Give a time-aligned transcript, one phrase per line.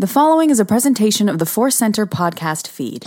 [0.00, 3.04] The following is a presentation of the Force Center podcast feed.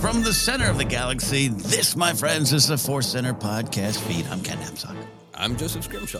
[0.00, 4.26] From the center of the galaxy, this, my friends, is the Force Center podcast feed.
[4.26, 4.96] I'm Ken Napzok.
[5.36, 6.18] I'm Joseph Scrimshaw.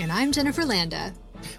[0.00, 1.12] And I'm Jennifer Landa.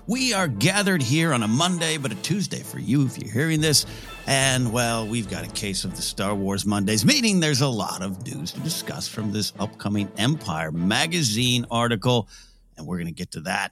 [0.07, 3.61] We are gathered here on a Monday, but a Tuesday for you if you're hearing
[3.61, 3.85] this.
[4.27, 8.01] And, well, we've got a case of the Star Wars Mondays, meaning there's a lot
[8.01, 12.27] of news to discuss from this upcoming Empire magazine article.
[12.77, 13.71] And we're going to get to that.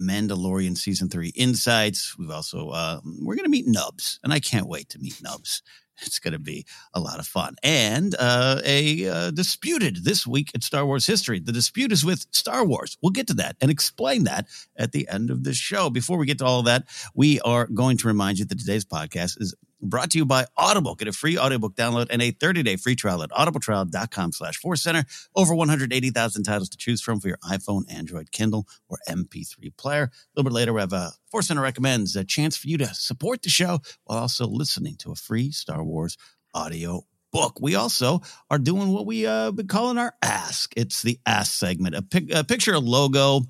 [0.00, 2.18] Mandalorian season three insights.
[2.18, 5.62] We've also, uh, we're going to meet Nubs, and I can't wait to meet Nubs.
[6.06, 7.56] It's going to be a lot of fun.
[7.62, 11.40] And uh, a uh, disputed this week at Star Wars history.
[11.40, 12.96] The dispute is with Star Wars.
[13.02, 15.90] We'll get to that and explain that at the end of the show.
[15.90, 18.84] Before we get to all of that, we are going to remind you that today's
[18.84, 20.94] podcast is brought to you by Audible.
[20.94, 25.04] Get a free audiobook download and a 30-day free trial at audibletrial.com slash center.
[25.34, 30.04] Over 180,000 titles to choose from for your iPhone, Android, Kindle, or MP3 player.
[30.04, 32.94] A little bit later, we have a Force Center recommends a chance for you to
[32.94, 36.16] support the show while also listening to a free Star Wars
[36.54, 37.58] audio book.
[37.60, 38.20] We also
[38.50, 40.72] are doing what we uh been calling our ask.
[40.76, 41.94] It's the ask segment.
[41.94, 43.42] A, pic- a picture a logo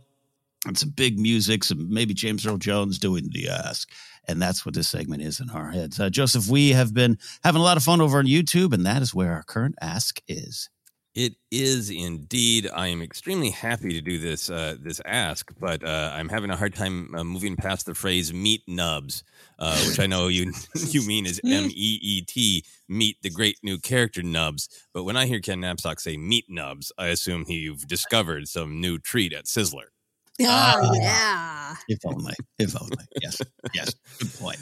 [0.67, 3.91] and some big music, some maybe James Earl Jones doing the ask.
[4.29, 5.99] And that's what this segment is in our heads.
[5.99, 9.03] Uh, Joseph, we have been having a lot of fun over on YouTube, and that
[9.03, 10.69] is where our current ask is.
[11.15, 12.71] It is indeed.
[12.73, 16.57] I am extremely happy to do this uh, this ask, but uh, I'm having a
[16.57, 19.23] hard time uh, moving past the phrase "meet nubs,"
[19.59, 23.59] uh, which I know you you mean is M E E T, meet the great
[23.63, 24.71] new character Nubs.
[24.95, 28.99] But when I hear Ken Napzok say "meet nubs," I assume you've discovered some new
[28.99, 29.92] treat at Sizzler.
[30.45, 30.91] Oh, Ah.
[31.01, 31.77] yeah.
[31.89, 32.35] If only.
[32.59, 33.05] If only.
[33.21, 33.41] Yes.
[33.75, 33.95] Yes.
[34.19, 34.59] Good point.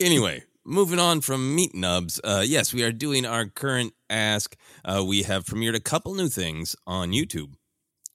[0.00, 4.56] Anyway, moving on from Meat Nubs, uh, yes, we are doing our current ask.
[4.84, 7.54] Uh, we have premiered a couple new things on YouTube.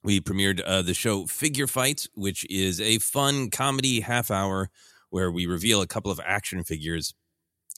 [0.04, 4.70] We premiered uh, the show Figure Fights, which is a fun comedy half hour
[5.10, 7.14] where we reveal a couple of action figures,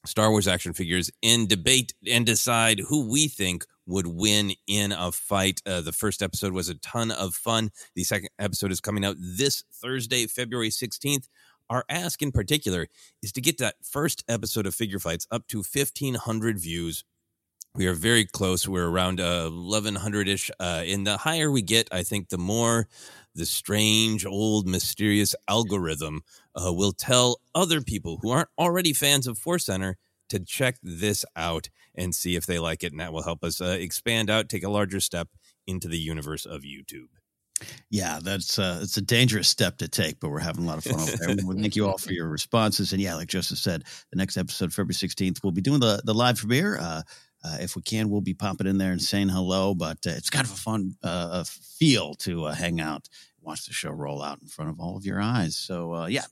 [0.05, 5.11] Star Wars action figures, and debate and decide who we think would win in a
[5.11, 5.61] fight.
[5.65, 7.71] Uh, the first episode was a ton of fun.
[7.95, 11.27] The second episode is coming out this Thursday, February 16th.
[11.69, 12.87] Our ask in particular
[13.23, 17.03] is to get that first episode of Figure Fights up to 1,500 views.
[17.73, 18.67] We are very close.
[18.67, 20.51] We're around uh, 1,100 ish.
[20.59, 22.87] Uh, and the higher we get, I think the more
[23.33, 26.21] the strange, old, mysterious algorithm
[26.53, 29.97] uh, will tell other people who aren't already fans of Force Center
[30.29, 32.91] to check this out and see if they like it.
[32.91, 35.29] And that will help us uh, expand out, take a larger step
[35.65, 37.07] into the universe of YouTube.
[37.89, 40.83] Yeah, that's uh, it's a dangerous step to take, but we're having a lot of
[40.83, 41.45] fun over there.
[41.45, 42.91] well, thank you all for your responses.
[42.91, 46.13] And yeah, like Joseph said, the next episode, February sixteenth, we'll be doing the the
[46.13, 46.79] live premiere.
[46.79, 47.03] Uh,
[47.43, 49.73] uh, if we can, we'll be popping in there and saying hello.
[49.73, 53.09] But uh, it's kind of a fun uh, feel to uh, hang out,
[53.41, 55.55] watch the show roll out in front of all of your eyes.
[55.57, 56.25] So uh, yeah,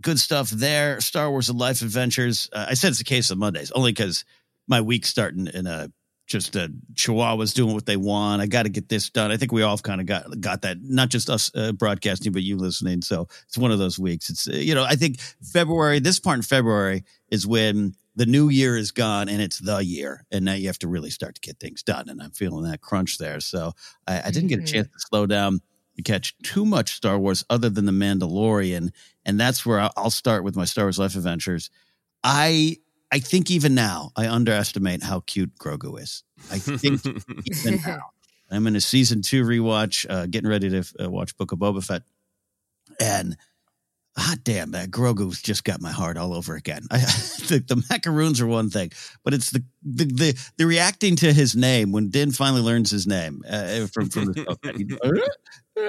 [0.00, 1.00] good stuff there.
[1.00, 2.48] Star Wars and Life Adventures.
[2.52, 4.24] Uh, I said it's a case of Mondays only because
[4.66, 5.90] my week's starting in a
[6.26, 8.42] just uh, Chihuahuas doing what they want.
[8.42, 9.30] I got to get this done.
[9.30, 10.76] I think we all kind of got got that.
[10.82, 13.02] Not just us uh, broadcasting, but you listening.
[13.02, 14.28] So it's one of those weeks.
[14.30, 15.98] It's you know I think February.
[16.00, 20.26] This part in February is when the new year is gone and it's the year,
[20.30, 22.08] and now you have to really start to get things done.
[22.08, 23.40] And I'm feeling that crunch there.
[23.40, 23.72] So
[24.06, 24.66] I, I didn't get a Mhm.
[24.72, 25.60] chance to slow down
[25.96, 28.90] to catch too much Star Wars other than the Mandalorian,
[29.24, 31.70] and that's where I'll, I'll start with my Star Wars Life Adventures.
[32.24, 32.78] I
[33.12, 36.24] I think even now I underestimate how cute Grogu is.
[36.50, 37.00] I think
[37.44, 38.10] even now.
[38.50, 41.84] I'm in a season two rewatch, uh, getting ready to uh, watch Book of Boba
[41.84, 42.02] Fett,
[43.00, 43.36] and
[44.18, 46.82] hot damn, that Grogu's just got my heart all over again.
[46.90, 46.98] I,
[47.48, 48.90] the, the macaroons are one thing,
[49.24, 53.06] but it's the the the, the reacting to his name when Din finally learns his
[53.06, 55.26] name uh, from from the show.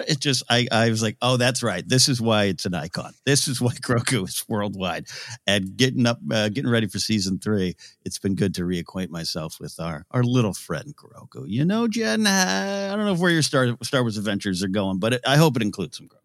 [0.07, 1.83] It just I I was like, oh, that's right.
[1.87, 3.11] This is why it's an icon.
[3.25, 5.07] This is why Grogu is worldwide.
[5.47, 9.57] And getting up, uh, getting ready for season three, it's been good to reacquaint myself
[9.59, 11.45] with our our little friend Grogu.
[11.47, 14.99] You know, Jen, uh, I don't know where your Star Star Wars adventures are going,
[14.99, 16.18] but it, I hope it includes some Grogu.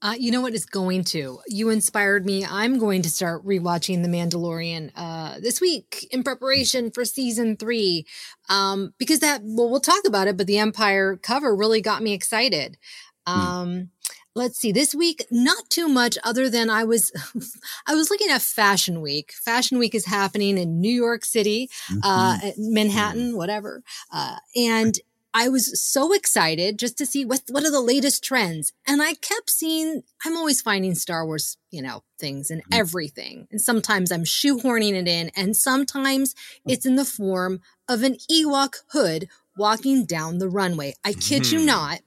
[0.00, 1.40] Uh, you know what is going to?
[1.48, 2.44] You inspired me.
[2.44, 8.06] I'm going to start rewatching The Mandalorian uh, this week in preparation for season three,
[8.48, 9.40] um, because that.
[9.42, 12.78] Well, we'll talk about it, but the Empire cover really got me excited.
[13.26, 13.90] Um,
[14.38, 14.70] Let's see.
[14.70, 17.10] This week, not too much other than I was,
[17.88, 19.32] I was looking at Fashion Week.
[19.32, 21.68] Fashion Week is happening in New York City,
[22.04, 24.96] uh, Manhattan, whatever, uh, and
[25.34, 28.72] I was so excited just to see what what are the latest trends.
[28.86, 33.46] And I kept seeing I'm always finding Star Wars, you know, things and everything.
[33.50, 36.34] And sometimes I'm shoehorning it in and sometimes
[36.66, 40.94] it's in the form of an Ewok hood walking down the runway.
[41.04, 41.64] I kid you Mhm.
[41.66, 42.00] not.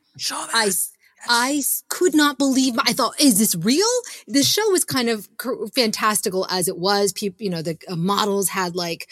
[1.30, 2.80] I could not believe.
[2.80, 3.86] I thought, is this real?
[4.28, 7.14] The show was kind of cr- fantastical as it was.
[7.14, 9.08] People, you know, the uh, models had like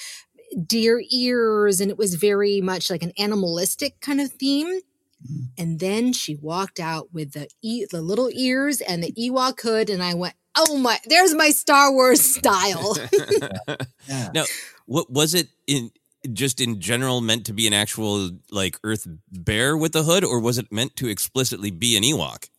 [0.65, 4.79] deer ears, and it was very much like an animalistic kind of theme.
[5.25, 5.43] Mm-hmm.
[5.57, 9.89] And then she walked out with the e- the little ears and the Ewok hood,
[9.89, 10.97] and I went, "Oh my!
[11.05, 12.95] There's my Star Wars style."
[14.07, 14.29] Yeah.
[14.33, 14.45] Now,
[14.87, 15.91] what was it in
[16.33, 20.39] just in general meant to be an actual like Earth bear with a hood, or
[20.39, 22.49] was it meant to explicitly be an Ewok?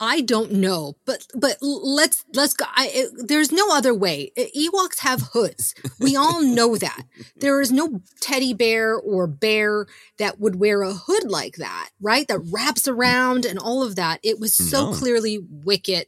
[0.00, 2.66] I don't know, but but let's let's go.
[2.74, 4.30] I, it, there's no other way.
[4.36, 5.74] Ewoks have hoods.
[5.98, 7.02] We all know that.
[7.40, 9.86] There is no teddy bear or bear
[10.18, 12.28] that would wear a hood like that, right?
[12.28, 14.20] That wraps around and all of that.
[14.22, 14.92] It was so No.
[14.92, 16.06] clearly wicked.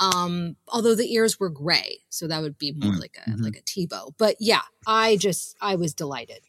[0.00, 3.42] Um, although the ears were gray, so that would be more Mm, like a mhm.
[3.42, 4.12] like a Teebo.
[4.18, 6.40] But yeah, I just I was delighted.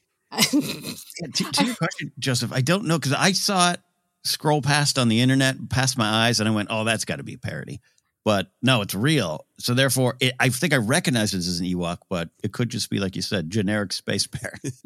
[1.33, 3.79] To, to your question, Joseph, I don't know because I saw it
[4.23, 7.23] scroll past on the internet, past my eyes, and I went, "Oh, that's got to
[7.23, 7.81] be a parody."
[8.23, 9.47] But no, it's real.
[9.57, 12.91] So therefore, it, I think I recognize this as an Ewok, but it could just
[12.91, 14.53] be like you said, generic space bear.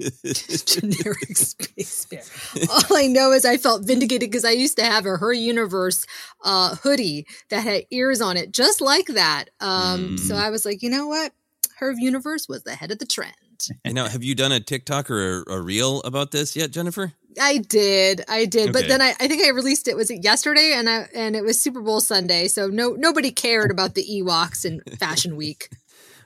[0.66, 2.22] generic space bear.
[2.70, 6.06] All I know is I felt vindicated because I used to have a Her Universe
[6.46, 9.50] uh, hoodie that had ears on it, just like that.
[9.60, 10.40] Um, So Mm.
[10.40, 11.34] I was like, you know what?
[11.80, 13.36] Her Universe was the head of the trend.
[13.86, 17.14] Now, have you done a TikTok or a, a reel about this yet, Jennifer?
[17.42, 20.74] I did, I did, but then I, I think I released it was it yesterday,
[20.74, 24.64] and I and it was Super Bowl Sunday, so no nobody cared about the Ewoks
[24.64, 25.70] and Fashion Week.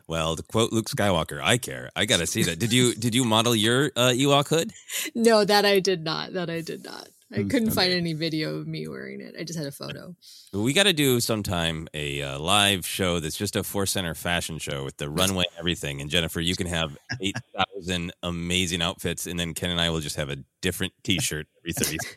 [0.08, 1.92] Well, to quote Luke Skywalker, I care.
[1.96, 2.58] I got to see that.
[2.60, 4.72] Did you did you model your uh, Ewok hood?
[5.16, 6.34] No, that I did not.
[6.34, 7.10] That I did not.
[7.32, 9.36] I couldn't find any video of me wearing it.
[9.40, 10.16] I just had a photo.
[10.52, 14.58] We got to do sometime a uh, live show that's just a Force Center fashion
[14.58, 16.02] show with the runway and everything.
[16.02, 20.16] And Jennifer, you can have 8,000 amazing outfits, and then Ken and I will just
[20.16, 21.98] have a different t shirt every 30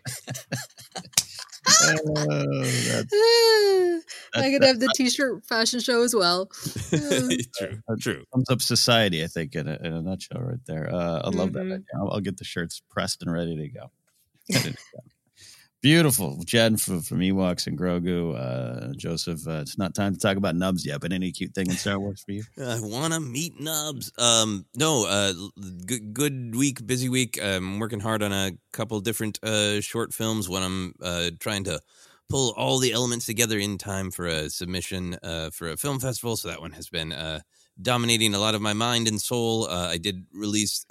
[1.84, 3.06] Oh, that's-
[4.34, 6.46] I could have the t-shirt fashion show as well.
[6.90, 8.24] true, true.
[8.32, 10.92] sums up society, I think, in a, in a nutshell, right there.
[10.92, 11.62] Uh, I love that.
[11.64, 11.72] Mhm.
[11.74, 11.84] idea.
[11.96, 13.90] I'll, I'll get the shirts pressed and ready to go.
[15.82, 18.38] Beautiful, Jen from, from Ewoks and Grogu.
[18.38, 21.66] Uh, Joseph, uh, it's not time to talk about nubs yet, but any cute thing
[21.66, 22.44] in Star Wars for you?
[22.56, 24.12] I want to meet Nubs.
[24.16, 25.32] Um, no, uh,
[25.84, 27.36] good, good week, busy week.
[27.42, 30.48] I'm working hard on a couple different uh, short films.
[30.48, 31.80] When I'm uh, trying to
[32.28, 36.36] pull all the elements together in time for a submission uh, for a film festival.
[36.36, 37.40] So that one has been uh,
[37.80, 39.66] dominating a lot of my mind and soul.
[39.68, 40.86] I did release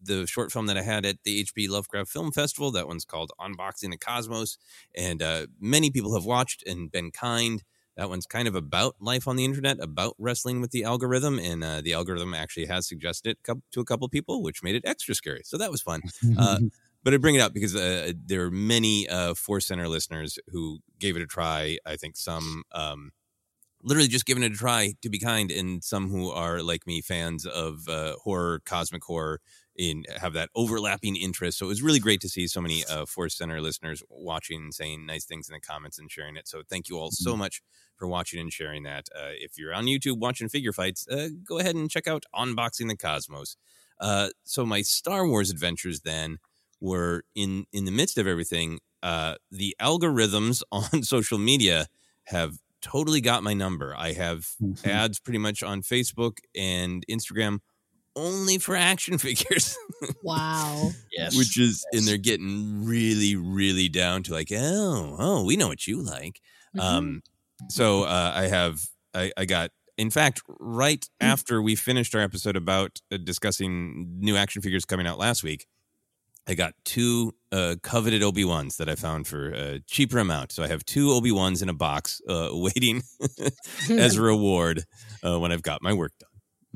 [0.00, 2.70] the short film that I had at the HP Lovecraft Film Festival.
[2.70, 4.58] That one's called Unboxing the Cosmos,
[4.96, 7.62] and uh, many people have watched and been kind.
[7.96, 11.64] That one's kind of about life on the internet, about wrestling with the algorithm, and
[11.64, 15.16] uh, the algorithm actually has suggested it to a couple people, which made it extra
[15.16, 15.42] scary.
[15.44, 16.02] So that was fun.
[16.38, 16.58] Uh,
[17.02, 20.78] but I bring it up because uh, there are many uh, Force Center listeners who
[21.00, 21.78] gave it a try.
[21.84, 23.10] I think some um,
[23.82, 27.00] literally just giving it a try to be kind, and some who are like me,
[27.00, 29.40] fans of uh, horror, cosmic horror,
[29.78, 31.56] in have that overlapping interest.
[31.56, 34.74] So it was really great to see so many uh, Force Center listeners watching and
[34.74, 36.48] saying nice things in the comments and sharing it.
[36.48, 37.62] So thank you all so much
[37.96, 39.06] for watching and sharing that.
[39.14, 42.88] Uh, if you're on YouTube watching figure fights, uh, go ahead and check out Unboxing
[42.88, 43.56] the Cosmos.
[44.00, 46.38] Uh, so my Star Wars adventures then
[46.80, 48.80] were in in the midst of everything.
[49.02, 51.86] Uh, the algorithms on social media
[52.24, 53.94] have totally got my number.
[53.96, 54.48] I have
[54.84, 57.60] ads pretty much on Facebook and Instagram
[58.18, 59.76] only for action figures.
[60.22, 60.90] Wow.
[61.16, 61.36] yes.
[61.36, 65.86] which is and they're getting really really down to like oh oh we know what
[65.86, 66.40] you like
[66.76, 66.80] Mm-hmm.
[66.96, 67.22] um
[67.70, 68.78] so uh i have
[69.14, 71.26] i i got in fact right Mm.
[71.26, 75.66] after we finished our episode about uh, discussing new action figures coming out last week
[76.46, 80.66] i got two uh coveted obi-wans that i found for a cheaper amount so i
[80.68, 83.02] have two obi-wans in a box uh waiting
[83.90, 84.84] as a reward
[85.24, 86.27] uh, when i've got my work done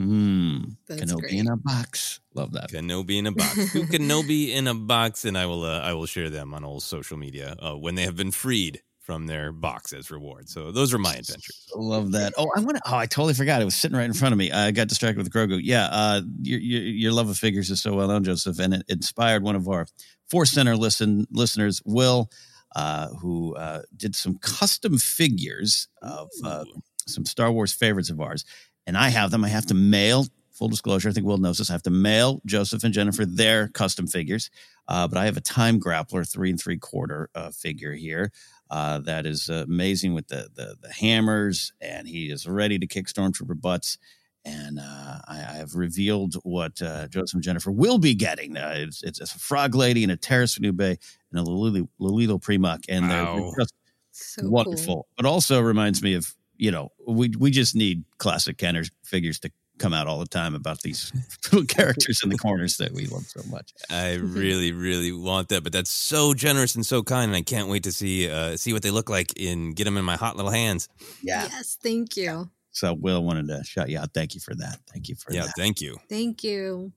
[0.03, 1.33] Mm, That's Kenobi great.
[1.35, 2.21] in a box.
[2.35, 2.71] Love that.
[2.71, 3.55] Kenobi in a box.
[3.73, 6.81] Two Kenobi in a box, and I will uh, I will share them on all
[6.81, 10.49] social media uh, when they have been freed from their box as reward.
[10.49, 11.67] So those are my adventures.
[11.75, 12.33] Love that.
[12.39, 12.83] Oh, I want to.
[12.87, 13.61] Oh, I totally forgot.
[13.61, 14.51] It was sitting right in front of me.
[14.53, 15.61] I got distracted with Grogu.
[15.63, 18.85] Yeah, uh, your, your your love of figures is so well known, Joseph, and it
[18.89, 19.87] inspired one of our
[20.31, 22.31] Force Center listen listeners, Will,
[22.77, 26.65] uh, who uh, did some custom figures of uh,
[27.07, 28.45] some Star Wars favorites of ours,
[28.87, 29.45] and I have them.
[29.45, 30.27] I have to mail.
[30.53, 31.71] Full disclosure, I think Will knows this.
[31.71, 34.51] I have to mail Joseph and Jennifer their custom figures,
[34.87, 38.31] uh, but I have a time grappler three and three quarter uh, figure here
[38.71, 42.87] uh, that is uh, amazing with the, the the hammers, and he is ready to
[42.87, 43.97] kick stormtrooper butts.
[44.45, 48.57] And uh, I, I have revealed what uh, Joseph and Jennifer will be getting.
[48.57, 50.99] Uh, it's, it's a frog lady and a Terrace Nube and
[51.35, 53.37] a Lolito, Lolito Primuck, and they're- Wow.
[53.57, 53.75] they're just
[54.11, 55.07] So wonderful.
[55.17, 59.51] But also reminds me of you know we we just need classic Kenner figures to
[59.79, 61.11] come out all the time about these
[61.53, 63.73] little characters in the corners that we love so much.
[63.91, 67.69] I really, really want that, but that's so generous and so kind, and I can't
[67.69, 70.37] wait to see uh, see what they look like and get them in my hot
[70.37, 70.89] little hands.
[71.21, 71.49] Yeah.
[71.51, 72.49] Yes, thank you.
[72.71, 74.15] So Will wanted to shout you out.
[74.15, 74.79] Thank you for that.
[74.93, 75.55] Thank you for Yeah, that.
[75.59, 75.97] thank you.
[76.09, 76.93] Thank you.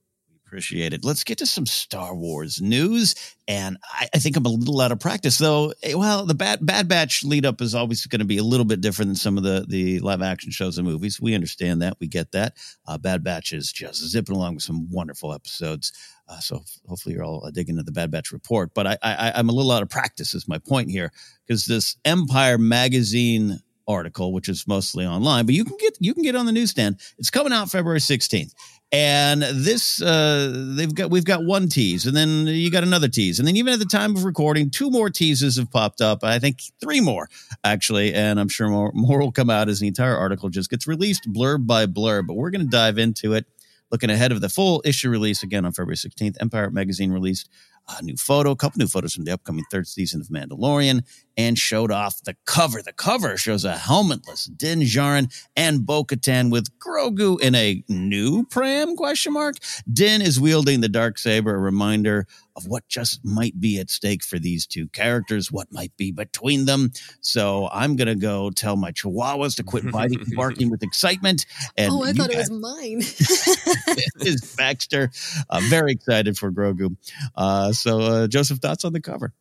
[1.04, 3.14] Let's get to some Star Wars news.
[3.48, 5.72] And I, I think I'm a little out of practice, though.
[5.82, 8.64] Eh, Well, the Bad Bad Batch lead up is always going to be a little
[8.66, 11.20] bit different than some of the the live action shows and movies.
[11.20, 11.96] We understand that.
[12.00, 12.54] We get that.
[12.86, 15.92] Uh, Bad Batch is just zipping along with some wonderful episodes.
[16.28, 18.74] Uh, so hopefully you're all uh, digging into the Bad Batch report.
[18.74, 20.34] But I, I, I'm a little out of practice.
[20.34, 21.12] Is my point here
[21.46, 26.22] because this Empire magazine article, which is mostly online, but you can get you can
[26.22, 27.00] get on the newsstand.
[27.18, 28.52] It's coming out February 16th.
[28.92, 33.40] And this, uh, they've got, we've got one tease, and then you got another tease,
[33.40, 36.22] and then even at the time of recording, two more teases have popped up.
[36.22, 37.28] I think three more
[37.64, 40.86] actually, and I'm sure more more will come out as the entire article just gets
[40.86, 42.28] released blurb by blurb.
[42.28, 43.46] But we're going to dive into it,
[43.90, 46.36] looking ahead of the full issue release again on February 16th.
[46.40, 47.48] Empire Magazine released
[47.88, 51.02] a new photo, a couple new photos from the upcoming third season of Mandalorian,
[51.36, 52.82] and showed off the cover.
[52.82, 58.96] The cover shows a helmetless Din Djarin and Bo-Katan with Grogu in a new pram?
[58.96, 59.56] Question mark.
[59.90, 62.26] Din is wielding the dark saber, a reminder
[62.56, 66.64] of what just might be at stake for these two characters, what might be between
[66.64, 66.92] them.
[67.20, 71.46] So I'm gonna go tell my chihuahuas to quit biting, and barking with excitement.
[71.76, 73.02] And oh, I thought it was mine.
[74.20, 75.10] is Baxter.
[75.50, 76.96] I'm very excited for Grogu.
[77.34, 79.32] Uh, so, uh, Joseph, thoughts on the cover?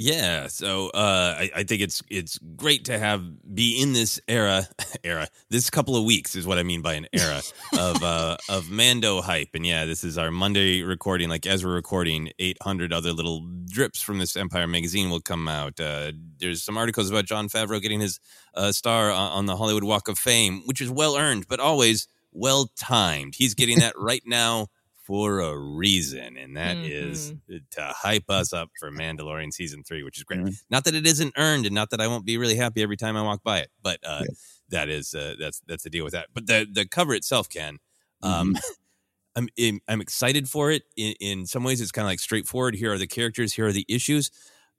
[0.00, 3.20] Yeah, so uh, I, I think it's it's great to have
[3.52, 4.68] be in this era
[5.04, 5.26] era.
[5.50, 7.42] This couple of weeks is what I mean by an era
[7.76, 11.28] of uh, of Mando hype, and yeah, this is our Monday recording.
[11.28, 15.48] Like as we're recording, eight hundred other little drips from this Empire magazine will come
[15.48, 15.80] out.
[15.80, 18.20] Uh, there's some articles about Jon Favreau getting his
[18.54, 22.06] uh, star on, on the Hollywood Walk of Fame, which is well earned, but always
[22.30, 23.34] well timed.
[23.36, 24.68] He's getting that right now
[25.08, 27.32] for a reason, and that is
[27.70, 30.40] to hype us up for Mandalorian season three, which is great.
[30.40, 30.62] Mhm.
[30.68, 33.16] Not that it isn't earned, and not that I won't be really happy every time
[33.16, 34.24] I walk by it, but uh,
[34.68, 36.28] that is uh, that's that's the deal with that.
[36.34, 37.78] But the the cover itself, Ken,
[38.22, 38.58] um,
[39.36, 40.82] I'm I'm I'm excited for it.
[40.96, 42.74] In, in some ways, it's kind of like straightforward.
[42.74, 43.54] Here are the characters.
[43.54, 44.30] Here are the issues.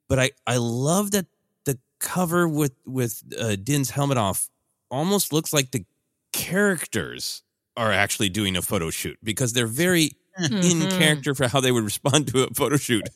[0.08, 1.26] But I I love that
[1.64, 4.48] the cover with with uh, Din's helmet off
[4.92, 5.84] almost looks like the
[6.32, 7.42] characters
[7.80, 10.98] are actually doing a photo shoot because they're very in Mhm.
[10.98, 13.08] character for how they would respond to a photo shoot.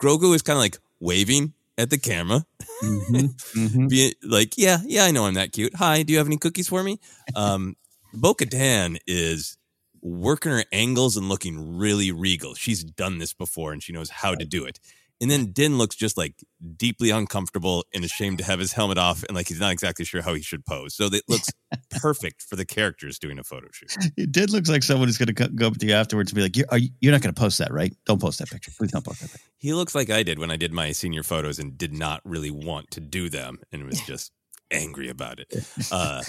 [0.00, 2.44] Grogu is kind of like waving at the camera,
[2.82, 3.86] Mm-hmm.
[3.88, 5.74] being like, "Yeah, yeah, I know I'm that cute.
[5.76, 6.98] Hi, do you have any cookies for me?"
[7.34, 7.76] Um,
[8.12, 9.56] Bo Katan is
[10.02, 12.54] working her angles and looking really regal.
[12.54, 14.80] She's done this before and she knows how to do it.
[15.20, 16.34] And then Din looks just like
[16.76, 20.22] deeply uncomfortable and ashamed to have his helmet off and like he's not exactly sure
[20.22, 20.94] how he should pose.
[20.94, 21.50] So it looks
[21.90, 23.94] perfect for the characters doing a photo shoot.
[24.16, 26.42] It did look like someone is going to go up to you afterwards and be
[26.42, 27.94] like, "You're, are you, you're not going to post that, right?
[28.06, 28.72] Don't post that picture.
[28.76, 31.22] Please don't post that picture." He looks like I did when I did my senior
[31.22, 34.32] photos and did not really want to do them and was just
[34.70, 35.52] angry about it.
[35.92, 36.22] Uh,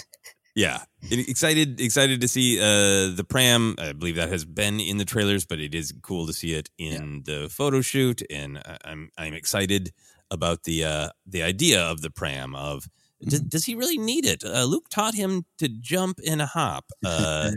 [0.54, 3.74] yeah, excited excited to see uh, the pram.
[3.78, 6.68] I believe that has been in the trailers, but it is cool to see it
[6.78, 9.92] in the photo shoot, and I- I'm I'm excited
[10.30, 12.54] about the uh, the idea of the pram.
[12.54, 12.86] Of
[13.22, 14.44] does, does he really need it?
[14.44, 16.84] Uh, Luke taught him to jump and hop.
[17.04, 17.50] Uh,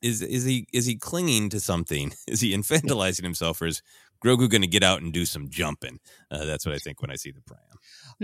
[0.00, 2.12] is is he is he clinging to something?
[2.26, 3.82] Is he infantilizing himself, or is
[4.24, 5.98] Grogu going to get out and do some jumping?
[6.30, 7.60] Uh, that's what I think when I see the pram.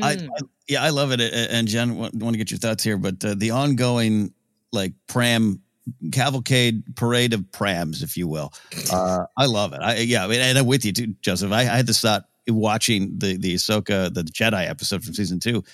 [0.02, 0.30] I, Hmm.
[0.30, 1.20] I yeah, I love it.
[1.20, 4.32] And Jen, want, want to get your thoughts here, but uh, the ongoing
[4.72, 5.62] like pram
[6.12, 8.52] cavalcade parade of prams, if you will.
[8.92, 9.80] Uh, I love it.
[9.82, 11.50] I yeah, I mean, and I'm with you too, Joseph.
[11.52, 15.64] I, I had to start watching the the Ahsoka, the Jedi episode from season two.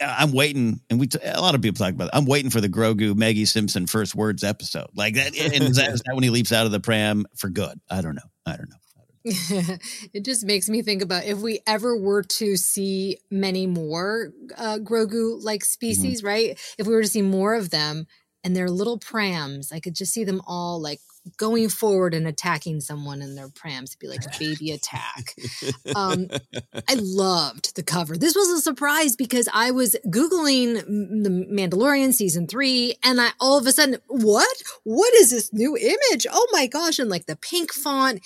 [0.00, 2.06] I'm waiting, and we t- a lot of people talk about.
[2.06, 2.10] It.
[2.14, 5.28] I'm waiting for the Grogu Maggie Simpson first words episode, like that.
[5.38, 7.78] And is that, is that when he leaps out of the pram for good?
[7.88, 8.22] I don't know.
[8.44, 8.76] I don't know.
[9.24, 14.78] it just makes me think about if we ever were to see many more uh,
[14.78, 16.58] Grogu like species, right?
[16.78, 18.06] If we were to see more of them
[18.42, 21.00] and their little prams, I could just see them all like
[21.36, 23.90] going forward and attacking someone in their prams.
[23.90, 25.34] It'd be like a baby attack.
[25.94, 26.28] Um,
[26.88, 28.16] I loved the cover.
[28.16, 30.74] This was a surprise because I was Googling
[31.22, 34.62] the Mandalorian season three and I all of a sudden, what?
[34.84, 36.26] What is this new image?
[36.30, 36.98] Oh my gosh.
[36.98, 38.20] And like the pink font,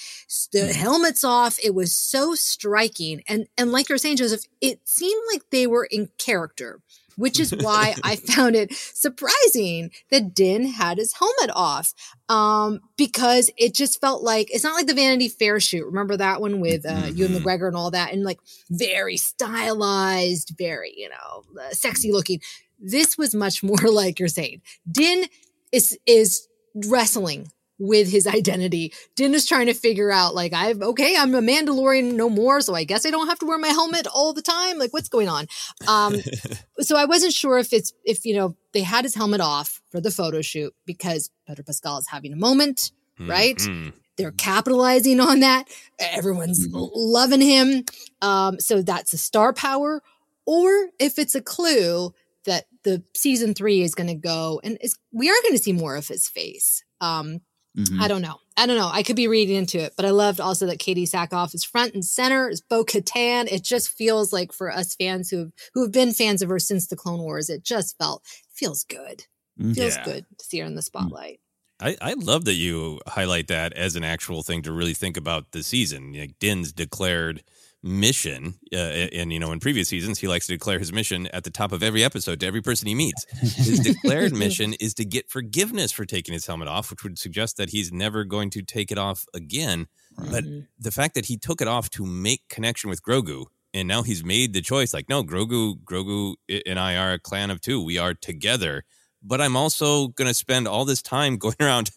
[0.53, 1.59] the helmets off.
[1.63, 3.23] It was so striking.
[3.29, 6.81] And, and like you're saying, Joseph, it seemed like they were in character.
[7.17, 11.93] Which is why I found it surprising that Din had his helmet off.
[12.29, 15.85] Um, because it just felt like it's not like the Vanity Fair shoot.
[15.87, 17.43] Remember that one with uh, Ewan Mhm.
[17.43, 18.39] McGregor and all that, and like
[18.71, 22.41] very stylized, very you know uh, sexy looking.
[22.79, 24.63] This was much more like you're saying.
[24.91, 25.27] Din
[25.73, 26.49] is is
[26.89, 28.93] wrestling with his identity.
[29.17, 32.75] Din is trying to figure out like I've okay, I'm a Mandalorian no more, so
[32.75, 34.79] I guess I don't have to wear my helmet all the time.
[34.79, 35.47] Like what's going on?
[35.87, 36.17] Um,
[36.81, 40.01] so I wasn't sure if it's if you know they had his helmet off for
[40.01, 43.57] the photo shoot because Pedro Pascal is having a moment, right?
[43.59, 43.93] Mhm.
[44.17, 45.69] They're capitalizing on that.
[45.99, 47.85] Everyone's loving him.
[48.23, 50.03] Um, so that's a star power,
[50.47, 52.15] or if it's a clue
[52.47, 55.75] that the season three is going to go and is, we are going to see
[55.75, 56.83] more of his face.
[57.03, 57.41] Um,
[57.77, 58.01] Mhm.
[58.01, 58.39] I don't know.
[58.57, 58.89] I don't know.
[58.91, 61.93] I could be reading into it, but I loved also that Katee Sackhoff is front
[61.95, 63.53] and center, is Bo Katan.
[63.53, 66.59] It just feels like for us fans who have, who have been fans of her
[66.59, 68.23] since the Clone Wars, it just felt
[68.55, 69.25] feels good.
[69.61, 69.75] Mhm.
[69.75, 70.05] Feels Yeah.
[70.05, 71.41] good to see her in the spotlight.
[71.79, 75.53] I, I love that you highlight that as an actual thing to really think about
[75.53, 76.15] the season.
[76.15, 77.43] Like Din's declared
[77.87, 81.45] mission, uh, and you know, in previous seasons, he likes to declare his mission at
[81.45, 83.25] the top of every episode to every person he meets.
[83.41, 87.57] His declared mission is to get forgiveness for taking his helmet off, which would suggest
[87.57, 89.87] that he's never going to take it off again.
[90.31, 90.45] But
[90.79, 94.25] the fact that he took it off to make connection with Grogu, and now he's
[94.25, 96.35] made the choice, like, no, Grogu, Grogu
[96.67, 97.83] and I are a clan of two.
[97.83, 98.85] We are together.
[99.23, 101.91] But I'm also going to spend all this time going around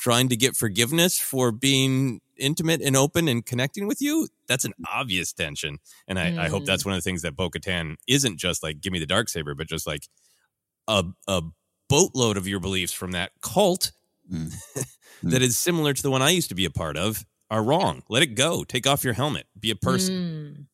[0.00, 4.72] trying to get forgiveness for being intimate and open and connecting with you, that's an
[4.90, 5.76] obvious tension.
[6.08, 6.38] And I, mm.
[6.38, 8.98] I hope that's one of the things that Bo Katan isn't just like, give me
[8.98, 10.08] the dark saber, but just like
[10.88, 11.42] a, a
[11.90, 13.92] boatload of your beliefs from that cult
[14.32, 14.50] mm.
[15.22, 18.02] that is similar to the one I used to be a part of are wrong.
[18.08, 18.64] Let it go.
[18.64, 19.46] Take off your helmet.
[19.58, 20.14] Be a person.
[20.14, 20.66] Mm.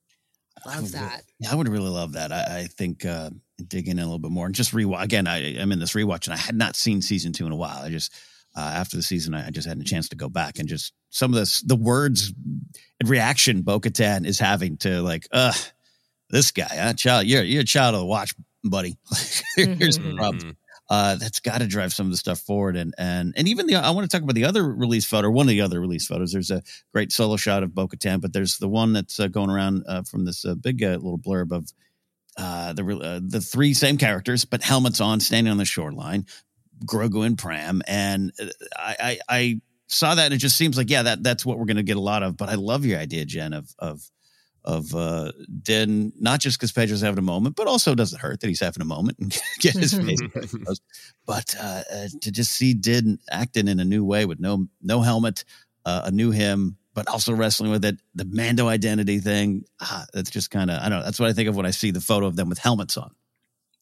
[0.73, 1.23] Love that.
[1.41, 2.33] Yeah, I would really love that.
[2.33, 3.31] I, I think uh,
[3.67, 5.03] dig in a little bit more and just rewatch.
[5.03, 7.57] Again, I, I'm in this rewatch and I had not seen season two in a
[7.57, 7.79] while.
[7.79, 8.13] I just
[8.57, 11.33] uh, after the season, I just hadn't a chance to go back and just some
[11.33, 12.33] of this, the words
[13.01, 15.53] and reaction Bo Katan is having to like, uh,
[16.31, 16.95] this guy, huh?
[16.95, 18.97] child, you're, you're a child of the watch, buddy.
[19.57, 20.11] Here's mm-hmm.
[20.11, 20.57] the problem.
[20.89, 22.77] Uh, that's got to drive some of the stuff forward.
[22.77, 25.47] And, and, and even the, I want to talk about the other release photo, one
[25.47, 26.33] of the other release photos.
[26.33, 29.51] There's a great solo shot of Bo Katan, but there's the one that's uh, going
[29.51, 31.73] around uh, from this uh, big uh, little blurb of,
[32.37, 36.27] uh, the uh, the three same characters, but helmets on, standing on the shoreline.
[36.85, 40.91] Grogu and Pram, and uh, I, I, I saw that and it just seems like
[40.91, 42.37] yeah that that's what we're going to get a lot of.
[42.37, 44.11] But I love your idea, Jen, of of
[44.65, 45.31] of uh,
[45.63, 48.61] Din not just because Pedro's having a moment, but also does it hurt that he's
[48.61, 50.21] having a moment and get his face.
[51.27, 55.01] but uh, uh, to just see Din acting in a new way with no no
[55.01, 55.45] helmet,
[55.85, 59.65] uh, a new him, but also wrestling with it, the Mando identity thing.
[59.81, 61.05] Ah, that's just kind of I don't know.
[61.05, 63.15] That's what I think of when I see the photo of them with helmets on.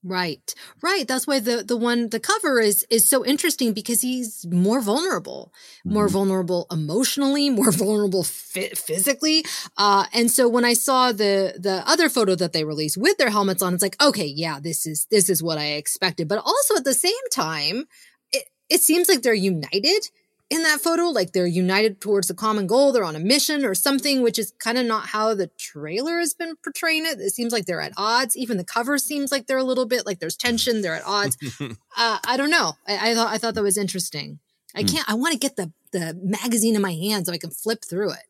[0.07, 0.55] Right.
[0.83, 1.09] Right.
[1.09, 5.51] That's why the the one the cover is is so interesting because he's more vulnerable,
[5.83, 6.13] more mm-hmm.
[6.13, 9.47] vulnerable emotionally, more vulnerable fi- physically.
[9.79, 13.31] Uh and so when I saw the the other photo that they released with their
[13.31, 16.29] helmets on it's like, okay, yeah, this is this is what I expected.
[16.29, 17.87] But also at the same time,
[18.31, 20.11] it it seems like they're united
[20.55, 23.75] in that photo like they're united towards a common goal they're on a mission or
[23.75, 27.19] something which is kind of not how the trailer has been portraying it.
[27.21, 28.37] It seems like they're at odds.
[28.37, 31.37] Even the cover seems like they're a little bit like there's tension they're at odds.
[31.97, 32.73] Uh, i don't know.
[32.89, 34.41] I, I, thought i thought that was interesting.
[34.75, 34.89] I hmm.
[34.89, 37.85] can't i want to get the the magazine in my hand so i can flip
[37.85, 38.27] through it.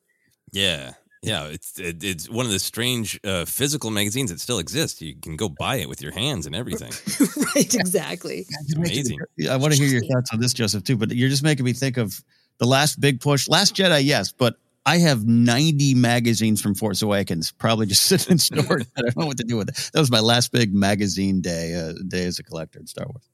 [0.52, 0.92] Yeah
[1.24, 5.00] yeah, it's it, it's one of the strange uh, physical magazines that still exists.
[5.00, 6.92] You can go buy it with your hands and everything.
[7.54, 8.46] right, exactly.
[8.48, 9.18] It's amazing.
[9.50, 10.96] I want to hear your thoughts on this, Joseph, too.
[10.96, 12.22] But you're just making me think of
[12.58, 13.48] the last big push.
[13.48, 14.56] Last Jedi, yes, but
[14.87, 18.87] I have 90 magazines from Force Awakens, probably just sitting in storage.
[18.96, 19.90] I don't know what to do with it.
[19.92, 23.28] That was my last big magazine day, uh, day as a collector in Star Wars.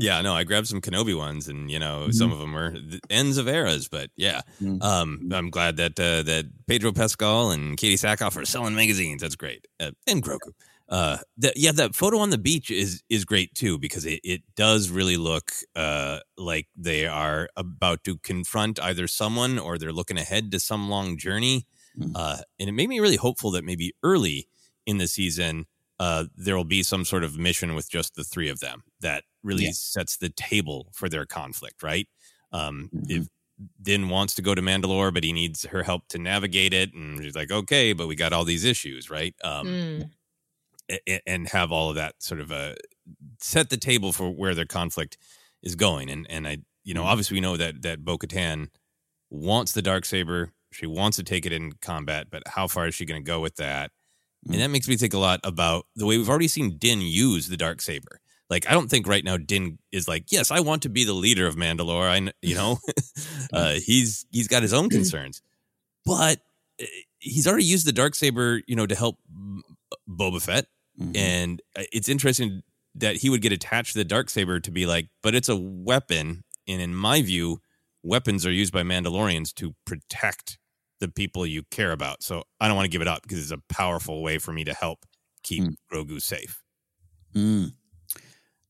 [0.00, 2.12] Yeah, no, I grabbed some Kenobi ones, and you know, mm-hmm.
[2.12, 3.88] some of them were the ends of eras.
[3.88, 4.82] But yeah, mm-hmm.
[4.82, 9.22] um, I'm glad that uh, that Pedro Pascal and Katee Sackhoff are selling magazines.
[9.22, 10.52] That's great, uh, and Grogu.
[10.88, 14.42] Uh, the, yeah, that photo on the beach is is great too because it, it
[14.54, 20.18] does really look uh like they are about to confront either someone or they're looking
[20.18, 21.66] ahead to some long journey.
[21.98, 22.12] Mm-hmm.
[22.14, 24.48] Uh, and it made me really hopeful that maybe early
[24.84, 25.66] in the season
[25.98, 29.24] uh, there will be some sort of mission with just the three of them that
[29.46, 29.70] really yeah.
[29.72, 32.08] sets the table for their conflict, right?
[32.52, 33.04] Um, mm-hmm.
[33.08, 33.28] If
[33.80, 37.22] Din wants to go to Mandalore, but he needs her help to navigate it, and
[37.22, 39.34] she's like, okay, but we got all these issues, right?
[39.42, 40.10] Um, mm.
[41.06, 42.74] and, and have all of that sort of uh,
[43.40, 45.16] set the table for where their conflict
[45.62, 46.10] is going.
[46.10, 47.06] And and I, you know, mm.
[47.06, 48.68] obviously we know that that Bo Katan
[49.30, 50.52] wants the dark saber.
[50.72, 53.40] She wants to take it in combat, but how far is she going to go
[53.40, 53.92] with that?
[54.48, 57.48] And that makes me think a lot about the way we've already seen Din use
[57.48, 58.20] the dark saber.
[58.48, 61.12] Like I don't think right now Din is like, yes, I want to be the
[61.12, 62.08] leader of Mandalore.
[62.08, 62.78] I you know,
[63.52, 65.42] uh, he's he's got his own concerns,
[66.04, 66.38] but
[66.80, 66.86] eh,
[67.18, 69.18] he's already used the dark saber, you know, to help
[70.08, 70.66] Boba Fett,
[71.00, 71.16] mm-hmm.
[71.16, 72.62] and uh, it's interesting
[72.94, 75.56] that he would get attached to the dark saber to be like, but it's a
[75.56, 77.60] weapon, and in my view,
[78.02, 80.58] weapons are used by Mandalorians to protect
[81.00, 82.22] the people you care about.
[82.22, 84.64] So I don't want to give it up because it's a powerful way for me
[84.64, 85.04] to help
[85.42, 85.74] keep mm.
[85.92, 86.62] Grogu safe.
[87.34, 87.72] Mm.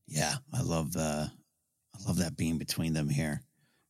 [0.07, 1.29] Yeah, I love the
[1.95, 3.41] I love that being between them here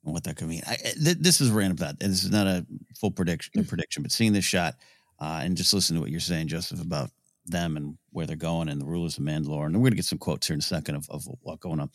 [0.04, 0.62] and what that could mean.
[0.66, 2.00] I, th- this is random thought.
[2.00, 2.66] This is not a
[3.00, 4.76] full prediction, a prediction, but seeing this shot
[5.20, 7.12] uh, and just listen to what you're saying, Joseph, about
[7.46, 9.66] them and where they're going and the rulers of Mandalore.
[9.66, 11.80] And we're going to get some quotes here in a second of, of what's going
[11.80, 11.90] on.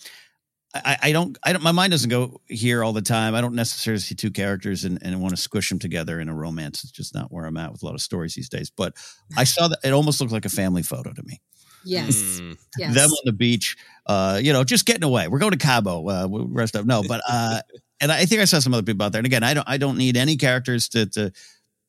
[0.75, 3.35] I, I, don't, I don't, my mind doesn't go here all the time.
[3.35, 6.35] I don't necessarily see two characters and, and want to squish them together in a
[6.35, 6.83] romance.
[6.83, 8.71] It's just not where I'm at with a lot of stories these days.
[8.71, 8.97] But
[9.37, 11.43] I saw that it almost looked like a family photo to me.
[11.85, 12.41] Yes.
[12.41, 12.57] Mm.
[12.79, 12.95] yes.
[12.95, 15.29] Them on the beach, uh, you know, just getting away.
[15.29, 16.09] We're going to Cabo.
[16.09, 17.61] Uh, rest of no, but uh,
[18.01, 19.21] and I think I saw some other people out there.
[19.21, 21.33] And again, I don't, I don't need any characters to to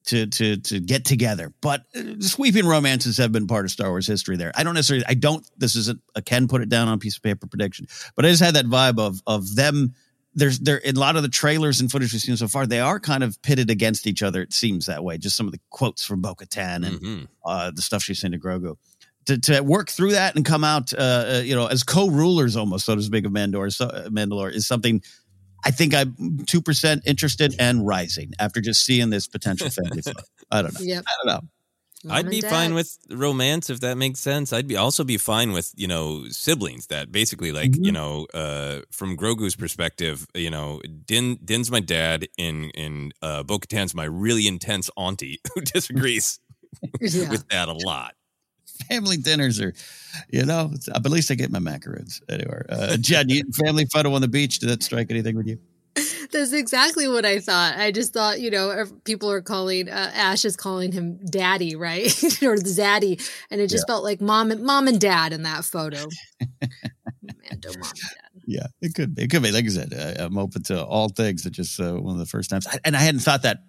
[0.06, 1.54] to to to get together.
[1.62, 4.36] But uh, sweeping romances have been part of Star Wars history.
[4.38, 5.06] There, I don't necessarily.
[5.08, 5.48] I don't.
[5.58, 8.30] This isn't a Ken put it down on a piece of paper prediction, but I
[8.30, 9.96] just had that vibe of of them.
[10.36, 12.66] There's there in a lot of the trailers and footage we've seen so far.
[12.66, 14.42] They are kind of pitted against each other.
[14.42, 15.20] It seems that way.
[15.20, 17.28] Just some of the quotes from Bo-Katan and Mhm.
[17.46, 18.76] uh, the stuff she's saying to Grogu.
[19.26, 20.98] To, to work through that and come out, uh,
[21.38, 24.68] uh, you know, as co-rulers almost, so to speak, of Mandalore, so, uh, Mandalore is
[24.68, 25.02] something
[25.66, 30.02] I think I'm two percent interested and rising after just seeing this potential family.
[30.02, 30.20] photo.
[30.52, 30.86] I don't know.
[30.86, 31.04] Yep.
[31.08, 31.50] I don't know.
[32.06, 32.50] Mom I'd be Dad.
[32.52, 34.52] fine with romance if that makes sense.
[34.52, 37.86] I'd be also be fine with you know siblings that basically like Mm-hmm.
[37.86, 43.44] you know uh, from Grogu's perspective, you know Din Din's my dad and and uh,
[43.44, 46.42] Bo-Katan's my really intense auntie who disagrees
[47.00, 47.30] Yeah.
[47.30, 48.16] with that a lot.
[48.90, 49.74] Family dinners are,
[50.32, 52.62] you know, it's- at least I get my macaroons anyway.
[52.70, 54.60] Uh, Jen, you, family photo on the beach.
[54.60, 55.60] Did that strike anything with you?
[56.32, 57.78] That's exactly what I thought.
[57.78, 62.06] I just thought, you know, people are calling uh, Ash is calling him Daddy, right,
[62.42, 66.08] or Zaddy, and it just felt like mom and mom and dad in that photo.
[66.42, 68.42] Mando, mom and dad.
[68.48, 69.24] Yeah, it could be.
[69.24, 69.52] It could be.
[69.52, 71.46] Like I said, I, I'm open to all things.
[71.46, 73.60] It just uh, one of the first times, I, and I hadn't thought that.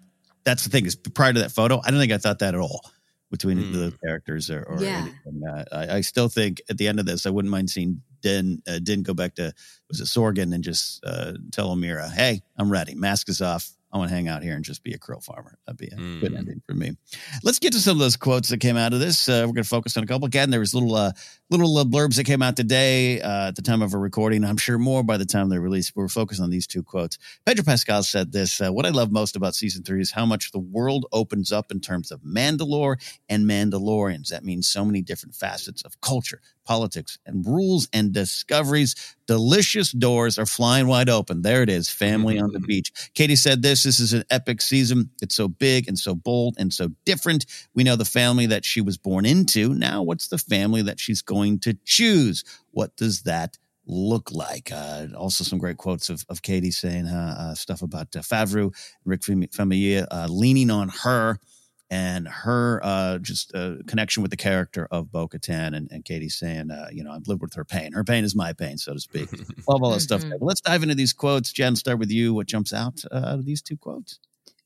[0.43, 2.59] That's the thing is prior to that photo, I don't think I thought that at
[2.59, 2.81] all
[3.31, 3.71] between Hmm.
[3.73, 4.99] the characters or, or Yeah.
[5.01, 5.41] anything.
[5.49, 8.61] Uh, I, I still think at the end of this, I wouldn't mind seeing Din
[8.67, 9.53] uh, Din go back to
[9.89, 12.95] was it Sorgan and just uh, tell Omera, "Hey, I'm ready.
[12.95, 13.69] Mask is off.
[13.95, 15.95] I want to hang out here and just be a krill farmer." That'd be a
[16.19, 16.37] good Mm.
[16.37, 16.97] ending for me.
[17.43, 19.29] Let's get to some of those quotes that came out of this.
[19.29, 20.25] Uh, we're going to focus on a couple.
[20.25, 21.13] Again, there was little uh,
[21.49, 24.43] little uh, blurbs that came out today uh, at the time of our recording.
[24.43, 25.93] I'm sure more by the time they're released.
[25.95, 27.17] We're focused on these two quotes.
[27.45, 30.51] Pedro Pascal said this uh, What I love most about season three is how much
[30.51, 32.97] the world opens up in terms of Mandalore
[33.29, 34.27] and Mandalorians.
[34.29, 38.95] That means so many different facets of culture, politics, and rules and discoveries.
[39.27, 41.41] Delicious doors are flying wide open.
[41.41, 42.91] There it is, family on the beach.
[43.15, 45.09] Katee said this this is an epic season.
[45.21, 47.45] It's so big and so bold and so different.
[47.73, 49.73] We know the family that she was born into.
[49.73, 52.43] Now, what's the family that she's going to choose?
[52.71, 54.71] What does that look like?
[54.71, 58.75] Uh, also, some great quotes of, of Katee saying uh, uh, stuff about uh, Favreau,
[59.05, 61.39] Rick Fam- Famuyiwa uh, leaning on her
[61.89, 65.75] and her uh, just uh, connection with the character of Bo Katan.
[65.75, 67.93] And, and Katee saying, uh, you know, I've lived with her pain.
[67.93, 69.29] Her pain is my pain, so to speak.
[69.67, 70.23] Love all that stuff.
[70.23, 70.31] Mhm.
[70.31, 71.51] But let's dive into these quotes.
[71.51, 72.33] Jen, start with you.
[72.33, 74.19] What jumps out uh, out of these two quotes?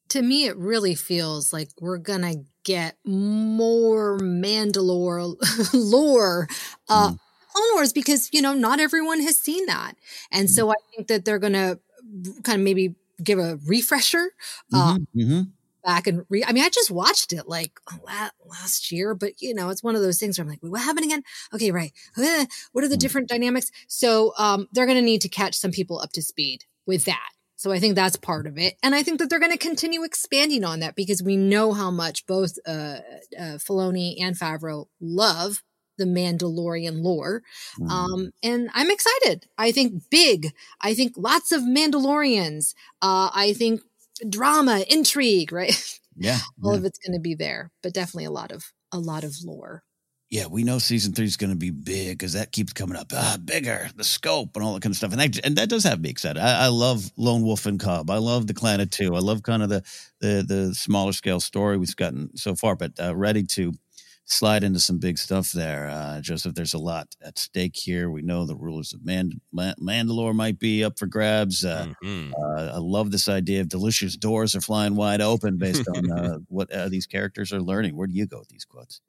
[0.09, 5.35] To me, it really feels like we're gonna get more Mandalore
[5.73, 6.47] lore,
[6.89, 7.11] uh,
[7.53, 9.93] Clone Wars, because you know not everyone has seen that,
[10.31, 11.77] and so I think that they're gonna
[12.43, 14.31] kind of maybe give a refresher.
[14.73, 15.47] Uh, Mhm, mhm.
[15.83, 19.53] Back and re- I mean, I just watched it like la- last year, but you
[19.53, 21.23] know, it's one of those things where I'm like, what happened again?
[21.53, 21.91] Okay, right.
[22.71, 23.71] What are the different dynamics?
[23.87, 27.29] So, um, they're going to need to catch some people up to speed with that.
[27.55, 28.77] So I think that's part of it.
[28.81, 31.91] And I think that they're going to continue expanding on that because we know how
[31.91, 32.99] much both, uh,
[33.37, 35.61] uh, Filoni and Favreau love
[35.97, 37.43] the Mandalorian lore.
[37.77, 37.89] Mm.
[37.89, 39.47] Um, and I'm excited.
[39.57, 40.53] I think big.
[40.81, 42.73] I think lots of Mandalorians.
[43.01, 43.81] Uh, I think
[44.27, 45.99] drama, intrigue, right?
[46.17, 46.39] Yeah.
[46.63, 46.79] All yeah.
[46.79, 49.83] of it's going to be there, but definitely a lot of a lot of lore.
[50.31, 53.11] yeah, we know season three is going to be big because that keeps coming up.
[53.13, 55.83] Ah, bigger, the scope and all that kind of stuff, and that and that does
[55.83, 56.39] have me excited.
[56.39, 58.09] I, I love Lone Wolf and Cub.
[58.11, 59.15] I love the Clan of Two.
[59.15, 59.83] I love kind of the
[60.21, 63.73] the the smaller scale story we've gotten so far, but uh, ready to
[64.29, 66.53] slide into some big stuff there, uh, Joseph.
[66.53, 68.09] There's a lot at stake here.
[68.11, 71.65] We know the rulers of Mand- Ma- Mandalore might be up for grabs.
[71.65, 72.31] Uh, Mhm.
[72.33, 76.37] uh, I love this idea of delicious doors are flying wide open based on uh,
[76.47, 77.95] what uh, these characters are learning.
[77.95, 79.01] Where do you go with these quotes?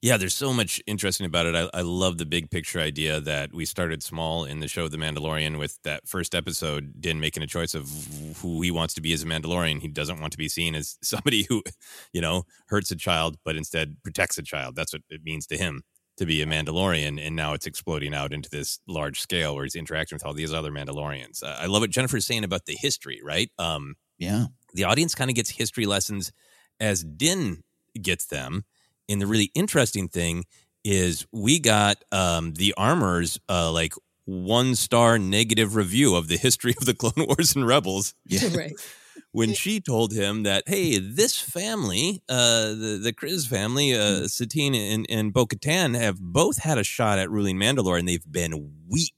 [0.00, 1.56] Yeah, there's so much interesting about it.
[1.56, 4.96] I, I love the big picture idea that we started small in the show The
[4.96, 7.88] Mandalorian with that first episode, Din making a choice of
[8.40, 9.80] who he wants to be as a Mandalorian.
[9.80, 11.62] He doesn't want to be seen as somebody who,
[12.12, 14.76] you know, hurts a child, but instead protects a child.
[14.76, 15.82] That's what it means to him
[16.18, 17.20] to be a Mandalorian.
[17.24, 20.52] And now it's exploding out into this large scale where he's interacting with all these
[20.52, 21.42] other Mandalorians.
[21.42, 23.50] Uh, I love what Jennifer's saying about the history, right?
[23.58, 24.46] Um, Yeah.
[24.74, 26.30] the audience kind of gets history lessons
[26.78, 27.62] as Din
[28.00, 28.64] gets them.
[29.08, 30.44] And the really interesting thing
[30.84, 33.94] is we got um, the armor's uh, like
[34.24, 38.48] one star negative review of the history of the Clone Wars and Rebels Yeah.
[38.56, 38.74] right.
[39.32, 44.74] when she told him that, hey, this family, uh, the, the Kryze family, uh, Satine
[44.74, 48.72] and, and Bo Katan, have both had a shot at ruling Mandalore and they've been
[48.88, 49.12] weak.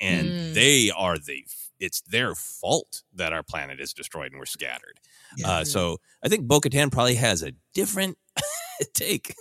[0.00, 0.54] And Mm.
[0.54, 1.44] they are the,
[1.80, 4.98] it's their fault that our planet is destroyed and we're scattered.
[5.36, 5.50] Yeah.
[5.50, 8.16] Uh, so I think Bo Katan probably has a different
[8.94, 9.34] take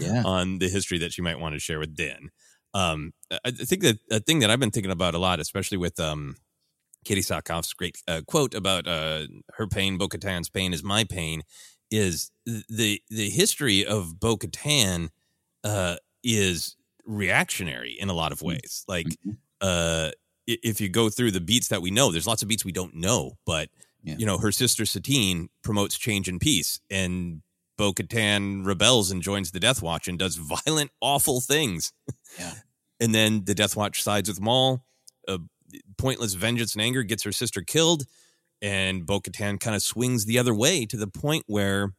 [0.00, 0.22] Yeah.
[0.24, 2.30] on the history that she might want to share with Din.
[2.74, 3.12] Um,
[3.44, 6.36] I think that a thing that I've been thinking about a lot, especially with um,
[7.06, 11.42] Katee Sackhoff's great uh, quote about uh, her pain, Bo Katan's pain is my pain,
[11.90, 15.08] is the the history of Bo Katan
[15.64, 18.84] uh, is reactionary in a lot of ways.
[18.86, 19.30] Like, Mm-hmm.
[19.62, 20.10] uh,
[20.48, 22.94] if you go through the beats that we know, there's lots of beats we don't
[22.94, 23.68] know, but
[24.02, 24.16] Yeah.
[24.18, 27.42] you know, her sister Satine promotes change and peace, and
[27.76, 31.92] Bo Katan rebels and joins the Death Watch and does violent, awful things.
[32.38, 32.54] Yeah.
[33.00, 34.82] and then the Death Watch sides with Maul.
[35.28, 35.38] Uh,
[35.98, 38.04] pointless vengeance and anger gets her sister killed,
[38.62, 41.92] and Bo Katan kind of swings the other way to the point where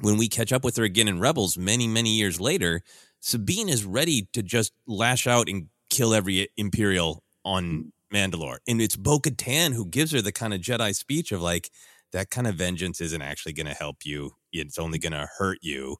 [0.00, 2.82] when we catch up with her again in Rebels many, many years later,
[3.20, 8.58] Sabine is ready to just lash out and kill every Imperial on Mandalore.
[8.68, 11.70] And it's Bo Katan who gives her the kind of Jedi speech of like,
[12.12, 14.32] that kind of vengeance isn't actually going to help you.
[14.52, 15.96] It's only going to hurt you.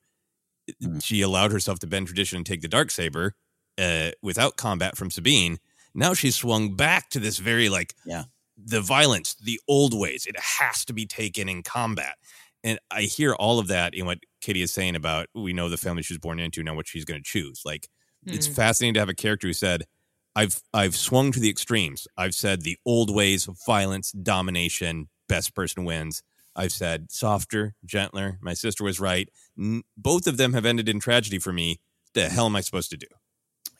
[0.82, 1.02] Mhm.
[1.04, 3.34] She allowed herself to bend tradition and take the dark saber
[3.78, 5.58] uh, without combat from Sabine.
[5.94, 8.24] Now she's swung back to this very like Yeah.
[8.56, 10.26] the violence, the old ways.
[10.26, 12.16] It has to be taken in combat.
[12.62, 15.76] And I hear all of that in what Katee is saying about we know the
[15.78, 17.62] family she's born into, now what she's going to choose.
[17.64, 17.88] Like
[18.26, 18.54] it's Mm.
[18.54, 19.86] fascinating to have a character who said,
[20.34, 22.06] I've I've swung to the extremes.
[22.16, 26.22] I've said the old ways of violence, domination, best person wins.
[26.56, 28.38] I've said softer, gentler.
[28.40, 29.28] My sister was right.
[29.58, 31.80] N- both of them have ended in tragedy for me.
[32.14, 33.06] The hell am I supposed to do?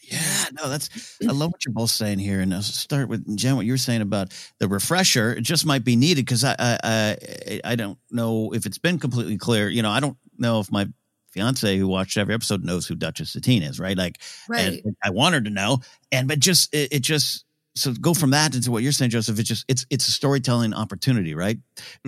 [0.03, 3.37] Yeah, no, that's I love what you're both saying here, and uh, I'll start with
[3.37, 3.55] Jen.
[3.55, 6.79] What you were saying about the refresher, it just might be needed because I, I
[6.83, 9.69] I I don't know if it's been completely clear.
[9.69, 10.89] You know, I don't know if my
[11.31, 13.97] fiance who watched every episode knows who Duchess Satine is, right?
[13.97, 14.81] Like, Right.
[14.85, 15.81] and I want her to know,
[16.13, 17.45] and but just it, it just
[17.77, 19.39] so go from that into what you're saying, Joseph.
[19.39, 21.59] It's just it's it's a storytelling opportunity, right?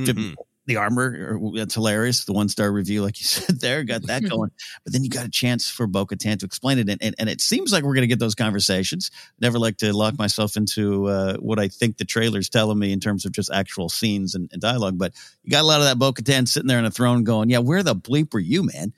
[0.05, 0.35] To- Mhm.
[0.67, 2.25] the armor, that's hilarious.
[2.25, 4.51] The one star review, like you said there, got that going.
[4.85, 6.89] but then you got a chance for Bo Katan to explain it.
[6.89, 9.11] And, and, and it seems like we're going to get those conversations.
[9.41, 13.01] Never like to lock myself into uh, what I think the trailer's telling me in
[13.01, 14.99] terms of just actual scenes and, and dialogue.
[14.99, 17.51] But you got a lot of that Bo Katan sitting there on a throne going,
[17.51, 18.93] Yeah, where the bleep were you, man?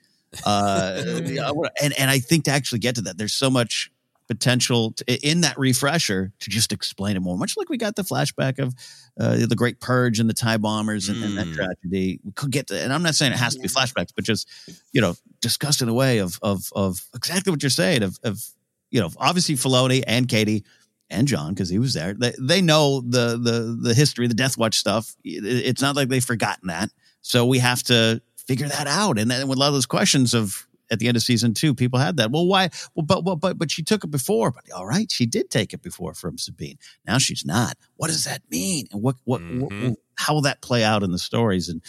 [0.45, 3.49] Uh, yeah, I wanna- and, and I think to actually get to that, there's so
[3.49, 3.91] much
[4.27, 8.01] potential to, in that refresher to just explain it more, much like we got the
[8.01, 8.73] flashback of
[9.19, 11.53] uh, the Great Purge and the tie bombers and, and that Mm.
[11.53, 12.19] tragedy.
[12.23, 14.47] We could get to, and I'm not saying it has to be flashbacks, but just
[14.91, 18.01] you know, discussed in a way of of of exactly what you're saying.
[18.01, 18.43] Of of
[18.89, 20.63] you know, obviously Filoni and Katee
[21.11, 22.15] and Jon because he was there.
[22.15, 25.15] They they know the the the history, the Death Watch stuff.
[25.23, 26.89] It's not like they've forgotten that.
[27.21, 29.17] So we have to figure that out.
[29.19, 31.73] And then with a lot of those questions of at the end of season two,
[31.73, 32.31] people had that.
[32.31, 32.69] Well, why?
[32.93, 34.51] Well, but but but but she took it before.
[34.51, 36.77] But all right, she did take it before from Sabine.
[37.07, 37.75] Now she's not.
[37.97, 38.87] What does that mean?
[38.91, 39.95] And what what, what Mhm.
[40.15, 41.69] how will that play out in the stories?
[41.69, 41.81] And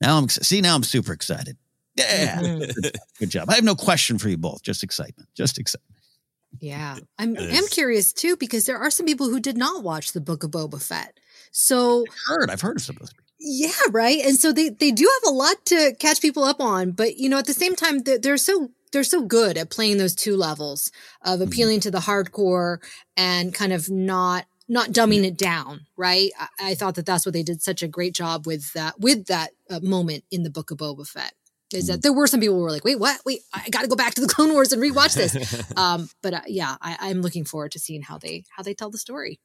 [0.00, 1.56] now I'm see now I'm super excited.
[1.96, 2.58] Yeah,
[3.18, 3.50] good job.
[3.50, 4.62] I have no question for you both.
[4.62, 5.28] Just excitement.
[5.34, 5.88] Just excitement.
[6.58, 6.98] Yeah.
[7.18, 10.20] I'm It am curious too because there are some people who did not watch the
[10.20, 11.18] Book of Boba Fett.
[11.50, 12.50] So Heard.
[12.50, 13.10] I've heard of some of those.
[13.44, 14.20] Yeah, right.
[14.24, 17.28] And so they they do have a lot to catch people up on, but you
[17.28, 20.36] know at the same time they're, they're so they're so good at playing those two
[20.36, 20.90] levels
[21.24, 21.48] of Mm-hmm.
[21.48, 22.78] appealing to the hardcore
[23.16, 26.30] and kind of not not dumbing it down, right?
[26.38, 29.26] I, I thought that that's what they did such a great job with that with
[29.26, 31.34] that uh, moment in the Book of Boba Fett.
[31.74, 31.92] Is Mm-hmm.
[31.92, 33.18] that there were some people who were like, wait, what?
[33.24, 35.72] Wait, I got to go back to the Clone Wars and rewatch this.
[35.76, 38.90] um, but uh, yeah, I, I'm looking forward to seeing how they how they tell
[38.90, 39.40] the story.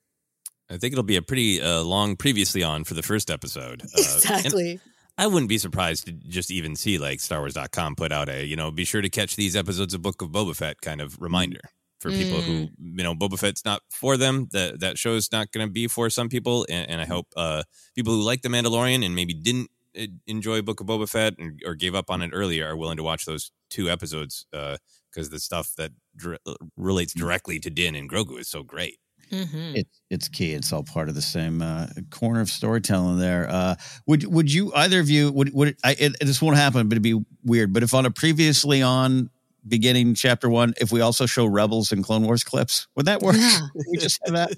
[0.69, 3.83] I think it'll be a pretty uh, long previously on for the first episode.
[3.83, 4.79] Uh, exactly.
[5.17, 8.69] I wouldn't be surprised to just even see like StarWars.com put out a, you know,
[8.69, 11.61] be sure to catch these episodes of Book of Boba Fett kind of reminder
[11.99, 14.47] for people who, you know, Boba Fett's not for them.
[14.51, 17.63] That that show's not going to be for some people, and, and I hope uh,
[17.95, 21.59] people who like The Mandalorian and maybe didn't uh, enjoy Book of Boba Fett and,
[21.65, 25.39] or gave up on it earlier are willing to watch those two episodes because the
[25.39, 26.39] stuff that dr-
[26.75, 28.99] relates directly to Din and Grogu is so great.
[29.31, 29.75] Mm-hmm.
[29.75, 30.53] It's it's key.
[30.53, 33.19] It's all part of the same uh, corner of storytelling.
[33.19, 33.47] There.
[33.49, 36.93] Uh, would would you either of you would would I, it, this won't happen, but
[36.93, 37.73] it'd be weird.
[37.73, 39.29] But if on a previously on
[39.67, 43.35] beginning chapter one, if we also show Rebels and Clone Wars clips, would that work?
[43.37, 43.59] Yeah.
[43.91, 44.53] we just have that.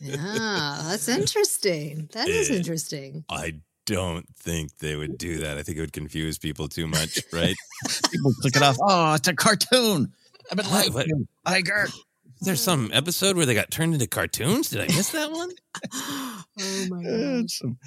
[0.00, 2.08] Yeah, that's interesting.
[2.12, 2.54] That is Eh.
[2.54, 3.24] interesting.
[3.28, 3.54] I
[3.86, 5.58] don't think they would do that.
[5.58, 7.54] I think it would confuse people too much, right?
[8.12, 8.76] People click it off.
[8.80, 10.12] Oh, it's a cartoon.
[10.50, 10.92] I've been What- lying.
[10.94, 11.28] what- to you.
[11.46, 11.92] Iger.
[12.44, 14.70] There's some episode where they got turned into cartoons.
[14.70, 15.50] Did I miss that one?
[15.94, 16.44] oh
[16.90, 17.02] my
[17.38, 17.50] god.
[17.50, 17.78] some-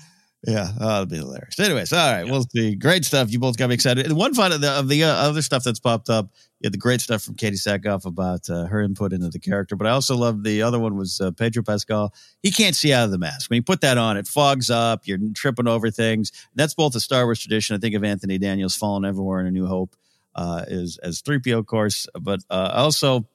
[0.48, 1.60] yeah, oh, it'll be hilarious.
[1.60, 2.76] Anyways, all right, we'll see.
[2.76, 3.32] Great stuff.
[3.32, 4.06] You both got me excited.
[4.06, 6.74] And one fun of the, of the uh, other stuff that's popped up, you had
[6.74, 9.76] the great stuff from Katee Sackhoff about uh, her input into the character.
[9.76, 12.14] But I also love the other one was uh, Pedro Pascal.
[12.44, 13.50] He can't see out of the mask.
[13.50, 15.08] When you put that on, it fogs up.
[15.08, 16.32] You're tripping over things.
[16.56, 17.76] that's both a Star Wars tradition.
[17.76, 19.96] I think of Anthony Daniels falling everywhere in A New Hope
[20.36, 22.08] uh, is as 3PO, of course.
[22.22, 23.28] But uh, also,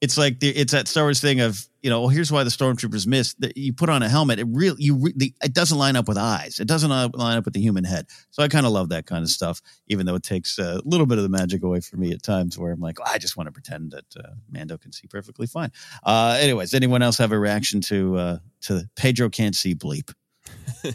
[0.00, 2.50] it's like the, it's that Star Wars thing of you know, well, here's why the
[2.50, 3.40] stormtroopers missed.
[3.40, 6.08] That you put on a helmet, it really you re, the, it doesn't line up
[6.08, 6.58] with eyes.
[6.58, 8.06] It doesn't line up with the human head.
[8.30, 11.06] So I kind of love that kind of stuff, even though it takes a little
[11.06, 13.36] bit of the magic away from me at times, where I'm like, oh, I just
[13.36, 15.70] want to pretend that uh, Mando can see perfectly fine.
[16.02, 20.12] Uh, anyways, anyone else have a reaction to uh, to Pedro can't see bleep?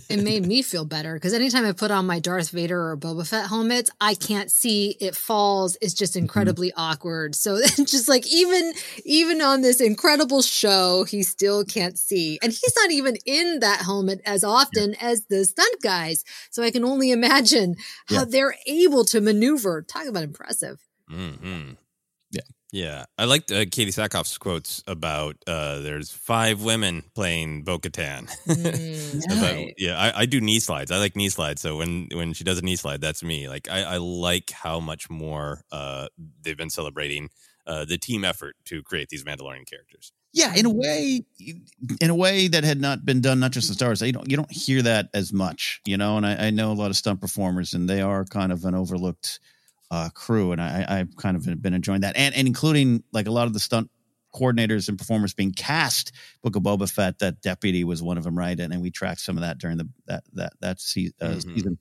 [0.10, 3.28] It made me feel better because anytime I put on my Darth Vader or Boba
[3.28, 5.78] Fett helmets, I can't see it falls.
[5.82, 6.24] It's just mm-hmm.
[6.24, 6.82] incredibly mm-hmm.
[6.82, 7.36] awkward.
[7.36, 8.74] So just like even
[9.06, 13.82] even on this incredible show, he still can't see, and he's not even in that
[13.82, 15.08] helmet as often yeah.
[15.08, 16.24] as the stunt guys.
[16.52, 17.76] So I can only imagine
[18.08, 18.26] how yeah.
[18.28, 19.82] they're able to maneuver.
[19.82, 20.80] Talk about impressive.
[21.12, 21.74] Mm-hmm.
[22.74, 28.28] Yeah, I liked uh, Katee Sackhoff's quotes about uh, there's five women playing Bo-Katan.
[28.48, 30.90] Mm, yeah, I, I, do knee slides.
[30.90, 31.62] I like knee slides.
[31.62, 33.48] So when when she does a knee slide, that's me.
[33.48, 36.08] Like I, I like how much more uh,
[36.42, 37.30] they've been celebrating
[37.68, 40.12] uh, the team effort to create these Mandalorian characters.
[40.34, 41.26] Yeah, in a way,
[42.02, 44.02] in a way that had not been done, not just in Star Wars.
[44.02, 46.18] You don't you don't hear that as much, you know.
[46.18, 48.74] And I, I know a lot of stunt performers, and they are kind of an
[48.74, 49.40] overlooked
[49.92, 53.32] uh, crew, and I, I've kind of been enjoying that, and and including like a
[53.32, 53.90] lot of the stunt
[54.34, 56.12] coordinators and performers being cast.
[56.42, 58.60] Book of Boba Fett, that deputy was one of them, right?
[58.60, 61.56] And, and we tracked some of that during the that that that se- uh, mm-hmm.
[61.56, 61.78] season.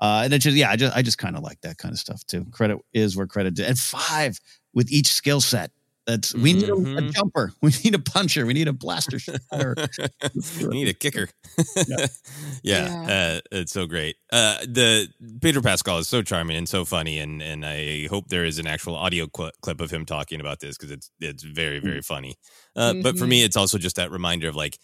[0.00, 1.98] Uh, and it just yeah, I just I just kind of like that kind of
[1.98, 2.44] stuff too.
[2.50, 3.66] Credit is where credit is.
[3.66, 4.38] and five
[4.74, 5.70] with each skill set.
[6.06, 6.86] That's we need mm-hmm.
[6.86, 7.10] a, a, mm-hmm.
[7.10, 9.18] jumper, we need a puncher, we need a blaster
[9.52, 11.28] we need a kicker.
[11.76, 11.84] yeah,
[12.62, 13.36] yeah, yeah.
[13.36, 14.16] Uh, it's so great.
[14.32, 15.08] Uh, the
[15.40, 18.66] Pedro Pascal is so charming and so funny, and and I hope there is an
[18.66, 22.04] actual audio cl- clip of him talking about this because it's it's very very mm.
[22.04, 22.36] funny.
[22.74, 23.02] Uh, mm-hmm.
[23.02, 23.46] But for me, mm-hmm.
[23.46, 24.78] it's also just that reminder of like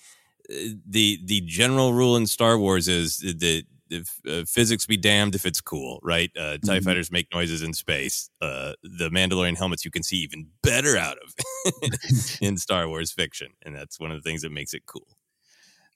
[0.48, 0.54] uh,
[0.86, 5.46] the the general rule in Star Wars is that if uh, physics be damned if
[5.46, 6.30] it's cool, right?
[6.36, 6.84] Uh, TIE mm-hmm.
[6.84, 8.30] fighters make noises in space.
[8.40, 11.74] Uh, the Mandalorian helmets you can see even better out of
[12.40, 13.48] in Star Wars fiction.
[13.64, 15.06] And that's one of the things that makes it cool.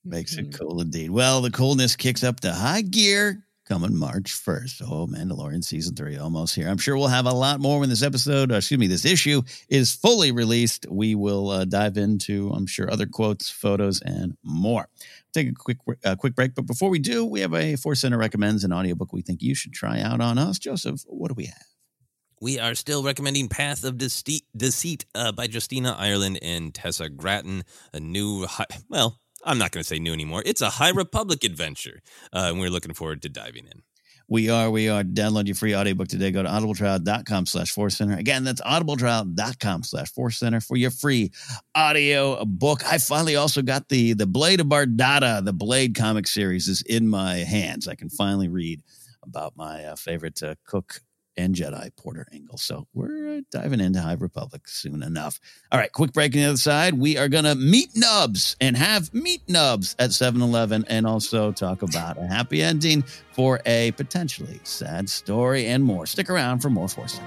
[0.04, 0.64] Makes it mm-hmm.
[0.64, 1.10] cool indeed.
[1.10, 4.82] Well, the coolness kicks up to high gear coming March 1st.
[4.82, 6.68] Oh, Mandalorian season three almost here.
[6.68, 9.42] I'm sure we'll have a lot more when this episode, uh, excuse me, this issue
[9.68, 10.86] is fully released.
[10.90, 14.88] We will uh, dive into, I'm sure, other quotes, photos, and more.
[15.32, 18.18] Take a quick uh, quick break, but before we do, we have a Force Center
[18.18, 20.58] recommends an audiobook we think you should try out on us.
[20.58, 21.64] Joseph, what do we have?
[22.42, 28.00] We are still recommending Path of Deceit uh, by Justina Ireland and Tessa Gratton, a
[28.00, 28.48] new,
[28.88, 30.42] well, I'm not going to say new anymore.
[30.46, 32.00] It's a High Republic adventure,
[32.32, 33.82] uh, and we're looking forward to diving in.
[34.28, 35.02] We are, we are.
[35.02, 36.30] Download your free audiobook today.
[36.30, 38.16] Go to audibletrial.com slash force center.
[38.16, 41.32] Again, that's audibletrial.com slash force center for your free
[41.74, 42.80] audio book.
[42.86, 47.08] I finally also got the, the Blade of Bardotta, the Blade comic series is in
[47.08, 47.88] my hands.
[47.88, 48.80] I can finally read
[49.22, 51.00] about my uh, favorite uh, cook
[51.36, 52.58] and Jedi Porter Engle.
[52.58, 55.40] So we're uh, diving into High Republic soon enough.
[55.70, 56.94] All right, quick break on the other side.
[56.94, 61.52] We are going to meet Nubs and have meat nubs at 7 Eleven and also
[61.52, 63.02] talk about a happy ending
[63.32, 66.06] for a potentially sad story and more.
[66.06, 67.18] Stick around for more Force.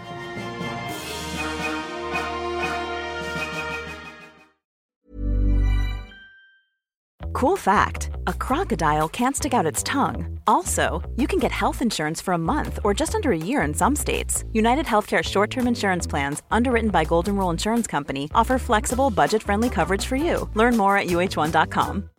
[7.35, 10.39] Cool fact a crocodile can't stick out its tongue.
[10.47, 13.73] Also, you can get health insurance for a month or just under a year in
[13.73, 14.45] some states.
[14.53, 19.43] United Healthcare short term insurance plans, underwritten by Golden Rule Insurance Company, offer flexible, budget
[19.43, 20.49] friendly coverage for you.
[20.53, 22.09] Learn more at uh1.com.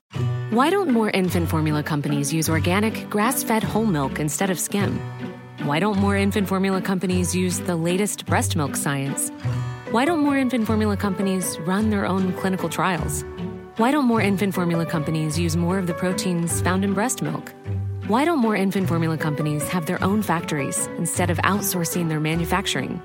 [0.50, 5.00] Why don't more infant formula companies use organic, grass fed whole milk instead of skim?
[5.62, 9.30] Why don't more infant formula companies use the latest breast milk science?
[9.92, 13.24] Why don't more infant formula companies run their own clinical trials?
[13.76, 17.52] Why don't more infant formula companies use more of the proteins found in breast milk?
[18.06, 23.02] Why don't more infant formula companies have their own factories instead of outsourcing their manufacturing?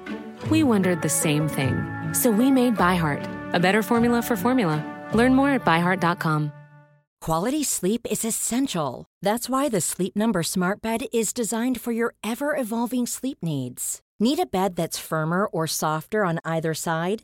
[0.49, 1.75] We wondered the same thing.
[2.13, 4.81] So we made ByHeart, a better formula for formula.
[5.13, 6.53] Learn more at byheart.com.
[7.19, 9.05] Quality sleep is essential.
[9.21, 13.99] That's why the Sleep Number Smart Bed is designed for your ever evolving sleep needs.
[14.21, 17.23] Need a bed that's firmer or softer on either side?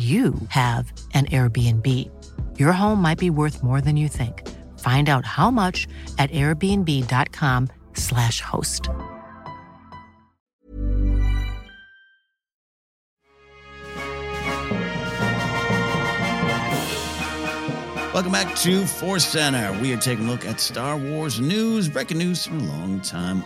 [0.00, 1.86] you have an Airbnb.
[2.58, 4.48] Your home might be worth more than you think.
[4.78, 5.86] Find out how much
[6.18, 8.88] at airbnb.com/slash host.
[18.14, 19.72] Welcome back to Force Center.
[19.80, 23.42] We are taking a look at Star Wars news, breaking news from a long time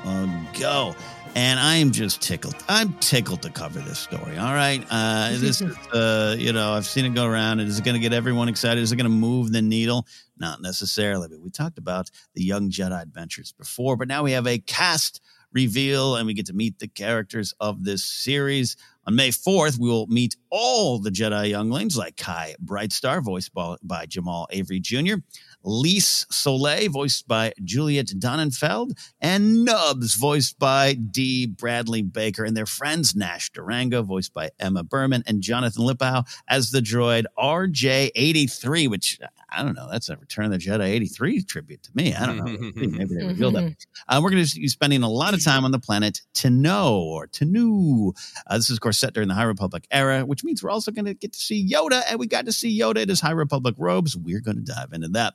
[0.55, 0.97] ago.
[1.37, 2.55] And I am just tickled.
[2.69, 4.39] I'm tickled to cover this story.
[4.39, 4.85] All right.
[4.89, 7.59] Uh, this is, uh, you know, I've seen it go around.
[7.59, 8.81] Is it going to get everyone excited?
[8.81, 10.07] Is it going to move the needle?
[10.39, 11.27] Not necessarily.
[11.29, 15.21] But we talked about the Young Jedi Adventures before, but now we have a cast
[15.53, 18.77] reveal and we get to meet the characters of this series.
[19.07, 24.07] On May 4th, we will meet all the Jedi younglings like Kai Brightstar, voiced by,
[24.07, 25.17] Jamaal Avery Jr.,
[25.63, 31.47] Lys Solay, voiced by Juliet Donenfeld, and Nubs, voiced by D.
[31.47, 36.71] Bradley Baker, and their friends Nash Durango, voiced by Emma Berman, and Jonathan Lipow as
[36.71, 39.19] the droid RJ83, which
[39.57, 42.15] I don't know, that's a Return of the Jedi 83 tribute to me.
[42.15, 42.45] I don't know.
[42.45, 43.77] Maybe they revealed that.
[44.09, 46.99] Uh, we're going to be spending a lot of time on the planet to know
[46.99, 48.13] or Tenoo.
[48.47, 50.91] Uh, this is, of course, set during the High Republic era, which means we're also
[50.91, 53.33] going to get to see Yoda, and we got to see Yoda in his High
[53.33, 54.17] Republic robes.
[54.17, 55.35] We're going to dive into that.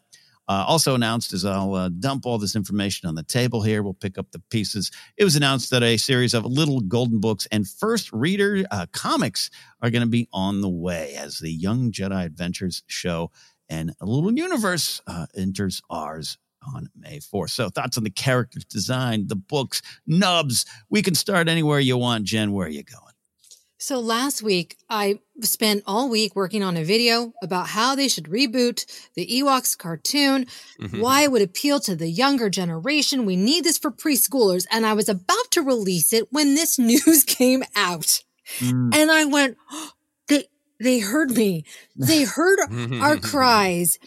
[0.49, 3.83] Uh, also announced is I'll uh, dump all this information on the table here.
[3.83, 4.89] We'll pick up the pieces.
[5.15, 9.51] It was announced that a series of little golden books and first reader uh, comics
[9.83, 13.29] are going to be on the way as the Young Jedi Adventures show
[13.69, 16.37] and a little universe uh, enters ours
[16.75, 17.51] on May 4th.
[17.51, 20.65] So, thoughts on the character design, the books, nubs.
[20.89, 22.25] We can start anywhere you want.
[22.25, 23.03] Jen, where are you going?
[23.81, 28.25] So last week, I spent all week working on a video about how they should
[28.25, 30.47] reboot the Ewoks cartoon,
[30.81, 30.99] Mm-hmm.
[30.99, 33.25] why it would appeal to the younger generation.
[33.25, 34.65] We need this for preschoolers.
[34.69, 38.21] And I was about to release it when this news came out.
[38.59, 38.93] Mm.
[38.93, 39.91] And I went, "Oh,
[40.79, 41.65] they, heard me.
[41.95, 42.59] They heard
[43.01, 43.97] our cries.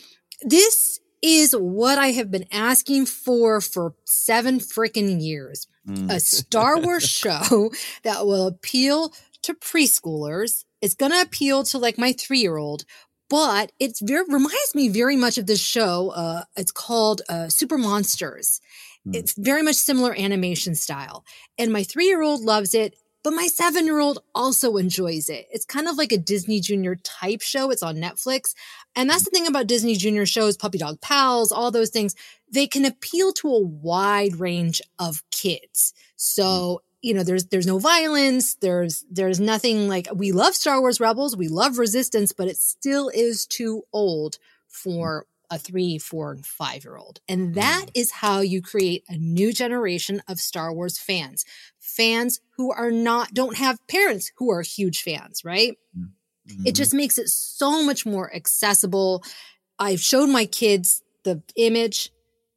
[0.43, 5.68] This is what I have been asking for for seven freaking years.
[5.87, 6.11] Mm.
[6.11, 9.12] A Star Wars show that will appeal
[9.43, 10.64] to preschoolers.
[10.81, 12.85] It's going to appeal to like my three year old,
[13.31, 16.11] but it's very, reminds me very much of this show.
[16.11, 18.61] Uh, it's called uh, Super Monsters.
[19.07, 19.14] Mm.
[19.16, 21.25] It's very much similar animation style.
[21.57, 25.47] And my three year old loves it, but my seven year old also enjoys it.
[25.51, 27.70] It's kind of like a Disney Junior type show.
[27.70, 28.55] It's on Netflix.
[28.97, 32.14] And that's the thing about Disney Junior shows, Puppy Dog Pals, all those things.
[32.51, 35.95] They can appeal to a wide range of kids.
[36.16, 36.79] So, mm.
[37.03, 38.55] you know, there's there's no violence.
[38.57, 43.09] There's there's nothing like we love Star Wars Rebels, we love Resistance, but it still
[43.09, 47.20] is too old for a three, four, and five year old.
[47.28, 47.90] And that mm.
[47.94, 51.44] is how you create a new generation of Star Wars fans.
[51.78, 55.76] Fans who are not don't have parents who are huge fans, right?
[55.96, 56.09] Mm.
[56.46, 56.72] It mm-hmm.
[56.72, 59.22] just makes it so much more accessible.
[59.78, 62.11] I've showed my kids the image.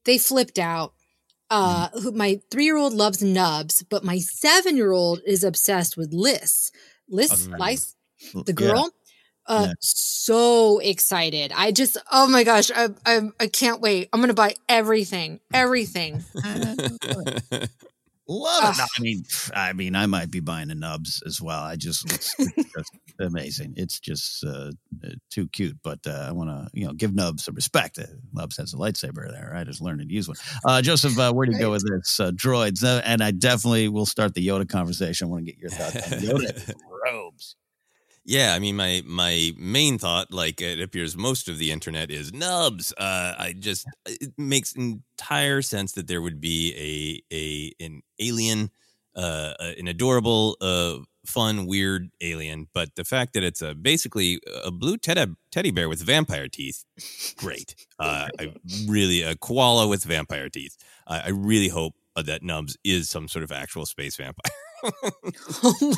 [0.05, 0.93] They flipped out.
[1.51, 1.57] Mm.
[1.57, 5.97] Uh, who, my three year old loves Nubs, but my seven year old is obsessed
[5.97, 6.71] with Liz.
[7.09, 7.95] Liz, Oh, Lice,
[8.33, 8.43] Yeah.
[8.45, 8.91] the girl.
[9.47, 9.73] Uh, Yeah.
[9.79, 11.51] so excited.
[11.55, 14.09] I just, oh my gosh, I, I, I can't wait.
[14.11, 16.23] I'm going to buy everything, everything.
[18.27, 18.77] Love it.
[18.79, 19.23] No, I mean,
[19.53, 21.61] I mean, I might be buying the nubs as well.
[21.61, 23.75] I just, it's, it's just amazing.
[23.77, 24.71] It's just uh,
[25.05, 25.77] uh, too cute.
[25.83, 27.99] But uh, I want to, you know, give Nubs some respect.
[27.99, 29.53] Uh, Nubs has a lightsaber there.
[29.55, 30.37] I just learned to use one.
[30.65, 32.19] Uh, Joseph, uh, where do you go with this?
[32.19, 35.27] Uh, droids, uh, and I definitely will start the Yoda conversation.
[35.27, 36.73] I want to get your thoughts on Yoda
[37.05, 37.55] robes.
[38.25, 42.33] Yeah, I mean, my my main thought, like it appears most of the internet, is
[42.33, 42.91] nubs.
[42.97, 48.71] Uh, I just it makes entire sense that there would be a a an alien,
[49.15, 52.67] uh, an adorable, uh, fun, weird alien.
[52.73, 56.83] But the fact that it's a basically a blue teddy teddy bear with vampire teeth,
[57.37, 57.75] great.
[57.99, 58.53] Uh, I
[58.87, 60.77] really a koala with vampire teeth.
[61.05, 64.51] I, I really hope that Nubs is some sort of actual space vampire.
[65.63, 65.93] oh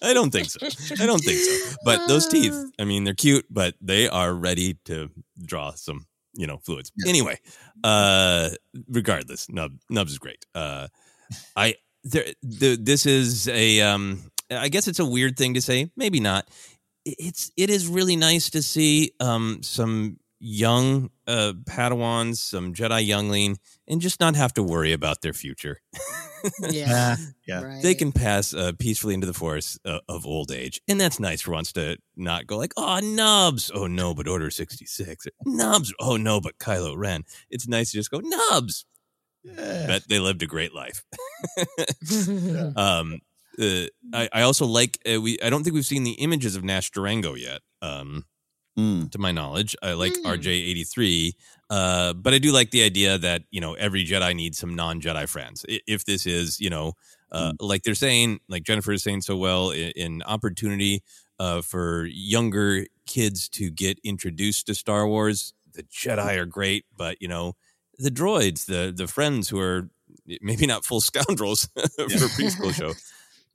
[0.02, 0.58] I don't think so.
[1.02, 1.76] I don't think so.
[1.84, 5.10] But those teeth, I mean, they're cute, but they are ready to
[5.44, 6.92] draw some, you know, fluids.
[7.06, 7.38] Anyway,
[7.84, 8.50] uh,
[8.88, 10.44] regardless, Nub Nubs is great.
[10.54, 10.88] Uh,
[11.56, 15.90] I there the, this is a um, I guess it's a weird thing to say,
[15.96, 16.48] maybe not.
[17.04, 23.58] It's it is really nice to see um some young uh Padawans, some Jedi youngling,
[23.86, 25.80] and just not have to worry about their future.
[26.68, 27.16] Yeah,
[27.46, 27.62] yeah.
[27.64, 27.82] right.
[27.82, 31.40] they can pass uh, peacefully into the forest uh, of old age, and that's nice
[31.40, 33.70] for once to not go like, "Oh, Nubs!
[33.72, 35.94] Oh no, but Order sixty six, Nubs!
[36.00, 38.84] Oh no, but Kylo Ren." It's nice to just go Nubs.
[39.44, 41.04] Bet they lived a great life.
[42.76, 43.20] um,
[43.58, 45.38] uh, I, I also like uh, we.
[45.40, 47.60] I don't think we've seen the images of Nash Durango yet.
[47.80, 48.24] Um,
[48.78, 49.10] Mm.
[49.10, 50.24] to my knowledge, I like Mm.
[50.24, 51.34] RJ eighty three.
[51.68, 55.00] Uh, but I do like the idea that you know every Jedi needs some non
[55.00, 55.64] Jedi friends.
[55.68, 56.94] If this is you know
[57.30, 61.02] uh, like they're saying, like Jennifer is saying so well, in, in opportunity
[61.38, 65.54] uh, for younger kids to get introduced to Star Wars.
[65.72, 67.56] The Jedi are great, but you know
[67.98, 69.88] the droids, the the friends who are
[70.40, 72.92] maybe not full scoundrels for preschool show,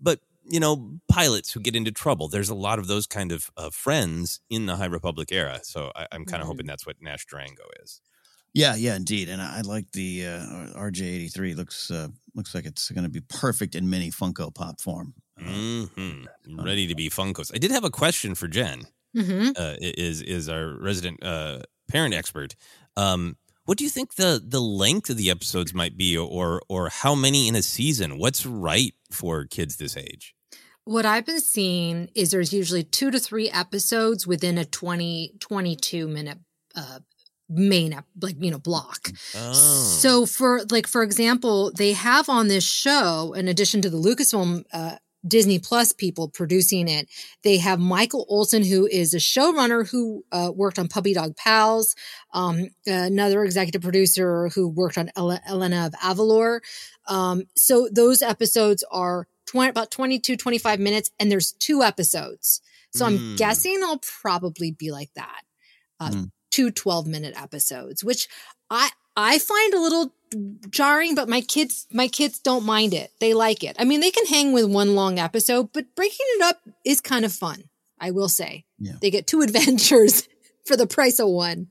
[0.02, 0.20] but
[0.50, 2.28] you know pilots who get into trouble.
[2.28, 5.60] There's a lot of those kind of uh, friends in the High Republic era.
[5.64, 6.52] So I, I'm kind of Mhm.
[6.52, 8.02] hoping that's what Nash Durango is.
[8.54, 9.30] Yeah, yeah, indeed.
[9.30, 11.54] And I, I like the uh, RJ eighty three.
[11.54, 15.14] looks uh, looks like it's going to be perfect in mini Funko Pop form.
[15.38, 15.86] hmm
[16.48, 17.52] Ready to be Funkos.
[17.54, 18.88] I did have a question for Jen.
[19.16, 19.58] Mhm.
[19.58, 22.56] uh, is is our resident uh, parent expert.
[22.96, 26.90] Um, what do you think the the length of the episodes might be, or or
[26.90, 28.18] how many in a season?
[28.18, 30.34] What's right for kids this age?
[30.88, 36.08] What I've been seeing is there's usually two to three episodes within a 20, 22
[36.08, 36.38] minute
[36.78, 37.00] uh,
[37.50, 39.10] main, like, you know, block.
[39.36, 43.98] Oh, So for like for example, they have on this show, in addition to the
[43.98, 44.96] Lucasfilm uh,
[45.28, 47.10] Disney Plus people producing it,
[47.44, 51.96] they have Michael Olson, who is a showrunner who uh, worked on Puppy Dog Pals,
[52.34, 56.62] um, another executive producer who worked on Ele- Elena of Avalor.
[57.10, 62.62] Um, so those episodes are 20, about 22, 25 minutes, and there's two episodes.
[62.96, 63.38] So I'm Mm.
[63.38, 65.42] guessing it'll probably be like that.
[66.00, 66.32] Uh, Mm.
[66.52, 68.28] Two 12 minute episodes, which
[68.70, 70.14] I I find a little
[70.70, 73.12] jarring, but my kids my kids don't mind it.
[73.20, 73.76] They like it.
[73.80, 77.26] I mean, they can hang with one long episode, but breaking it up is kind
[77.26, 77.64] of fun.
[78.00, 78.66] I will say.
[78.80, 78.94] Yeah.
[79.02, 80.28] They get two adventures
[80.66, 81.68] for the price of one.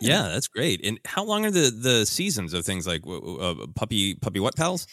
[0.00, 0.80] yeah, that's great.
[0.84, 4.86] And how long are the the seasons of things like uh, puppy puppy what pals?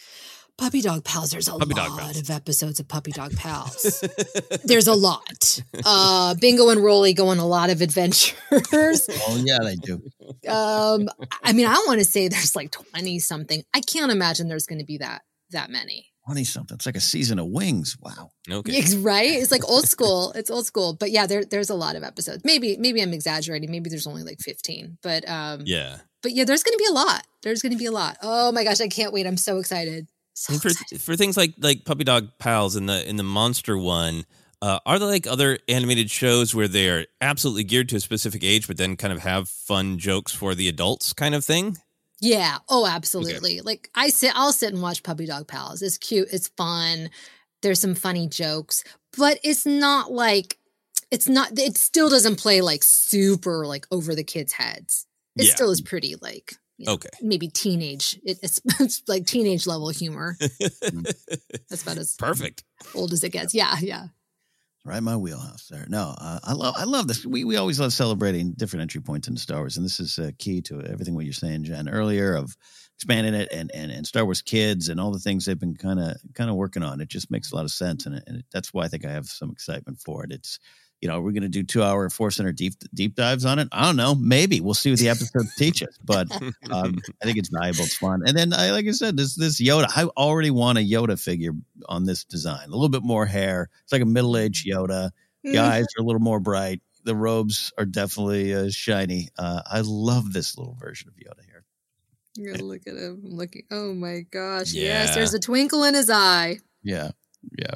[0.58, 1.32] Puppy Dog Pals.
[1.32, 2.18] There's a Puppy Dog lot Pals.
[2.18, 4.03] of episodes of Puppy Dog Pals.
[4.64, 5.62] There's a lot.
[5.86, 8.34] Uh, Bingo and Rolly go on a lot of adventures.
[9.28, 10.01] Oh yeah, they do.
[10.49, 11.10] um,
[11.43, 13.64] I mean, I want to say there's like 20 something.
[13.74, 16.08] I can't imagine there's going to be that that many.
[16.26, 16.76] Twenty something.
[16.76, 17.97] It's like a season of Wings.
[18.01, 18.32] Wow.
[18.49, 19.30] Okay, It's right?
[19.30, 20.32] It's like old school.
[20.36, 20.93] It's old school.
[20.99, 22.43] But yeah, there there's a lot of episodes.
[22.43, 23.70] Maybe maybe I'm exaggerating.
[23.70, 24.97] Maybe there's only like 15.
[25.03, 25.97] But um yeah.
[26.24, 27.24] but yeah, there's going to be a lot.
[27.43, 28.18] There's going to be a lot.
[28.24, 29.28] Oh my gosh, I can't wait.
[29.28, 30.08] I'm so excited.
[30.38, 31.02] So And for excited.
[31.02, 34.26] for things like like puppy dog pals in the in the monster one.
[34.62, 38.44] Uh, are there like other animated shows where they are absolutely geared to a specific
[38.44, 41.78] age, but then kind of have fun jokes for the adults, kind of thing?
[42.22, 42.58] Yeah.
[42.70, 43.62] Oh, absolutely.
[43.62, 45.82] Like I sit, I'll sit and watch Puppy Dog Pals.
[45.82, 46.30] It's cute.
[46.32, 47.10] It's fun.
[47.62, 48.84] There's some funny jokes,
[49.18, 50.58] but it's not like
[51.12, 51.58] it's not.
[51.60, 55.06] It still doesn't play like super like over the kids' heads.
[55.36, 55.54] It Yeah.
[55.54, 57.10] still is pretty like you know, Okay.
[57.22, 58.20] maybe teenage.
[58.24, 60.38] It, it's, it's like teenage level humor.
[61.70, 62.64] That's about as Perfect.
[62.94, 63.54] old as it gets.
[63.54, 64.08] Yeah, yeah.
[64.84, 65.88] Right, my wheelhouse there.
[65.90, 67.26] No, uh, I love, I love this.
[67.26, 70.30] We we always love celebrating different entry points into Star Wars, and this is uh,
[70.38, 72.56] key to everything what you're saying, Jen, earlier of
[72.96, 76.00] expanding it and and, and Star Wars Kids and all the things they've been kind
[76.00, 77.02] of kind of working on.
[77.02, 79.06] It just makes a lot of sense, and, it, and it, that's why I think
[79.06, 80.32] I have some excitement for it.
[80.32, 80.60] It's
[81.02, 83.68] you know, we're going to do two hour Force Center deep deep dives on it.
[83.72, 86.32] I don't know, maybe we'll see what the episodes teach us, but
[86.72, 87.84] um, I think it's valuable.
[87.84, 89.88] It's fun, and then I like I said, this this Yoda.
[89.96, 91.52] I already want a Yoda figure
[91.88, 92.68] on this design.
[92.68, 93.70] A little bit more hair.
[93.84, 95.12] It's like a middle aged Yoda.
[95.43, 96.82] The eyes are a little more bright.
[97.04, 99.30] The robes are definitely uh, shiny.
[99.38, 101.64] Uh, I love this little version of Yoda here.
[102.36, 103.22] You gotta look at him.
[103.24, 103.64] I'm looking.
[103.70, 104.74] Oh my gosh.
[104.74, 105.04] Yeah.
[105.04, 106.58] Yes, there's a twinkle in his eye.
[106.84, 107.12] Yeah,
[107.58, 107.76] yeah.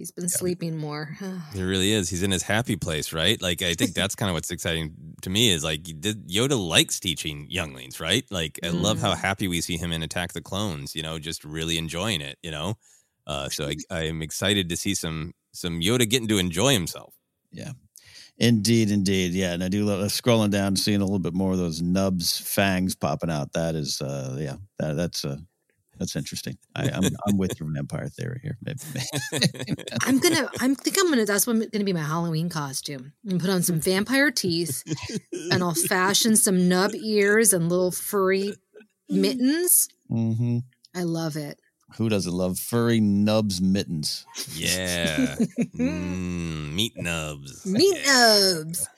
[0.00, 1.14] He's been sleeping more.
[1.52, 2.08] He really is.
[2.08, 3.40] He's in his happy place, right?
[3.42, 7.46] Like I think that's kind of what's exciting to me is like Yoda likes teaching
[7.50, 8.24] younglings, right?
[8.30, 9.18] Like I love how Mm.
[9.18, 10.96] happy we see him in Attack the Clones.
[10.96, 12.38] You know, just really enjoying it.
[12.42, 12.78] You know,
[13.26, 17.12] uh, so I, I am excited to see some some Yoda getting to enjoy himself.
[17.52, 17.72] Yeah.
[18.38, 19.32] Indeed, indeed.
[19.32, 19.52] Yeah.
[19.52, 22.94] And I do love scrolling down, seeing a little bit more of those nubs fangs
[22.94, 23.52] popping out.
[23.52, 25.36] That is uh yeah, that, that's uh
[26.00, 26.58] that's interesting.
[26.74, 28.58] I, I'm I'm with your vampire theory here.
[28.64, 28.80] Maybe,
[30.02, 30.50] I'm gonna.
[30.58, 31.26] I'm think I'm gonna.
[31.26, 33.12] That's what gonna be my Halloween costume.
[33.28, 34.82] And put on some vampire teeth,
[35.52, 38.54] and I'll fashion some nub ears and little furry
[39.08, 39.88] mittens.
[40.08, 40.58] hmm
[40.96, 41.60] I love it.
[41.96, 44.24] Who doesn't love furry nubs mittens?
[44.54, 45.36] Yeah,
[45.76, 47.66] mm, meat nubs.
[47.66, 48.88] Meat nubs.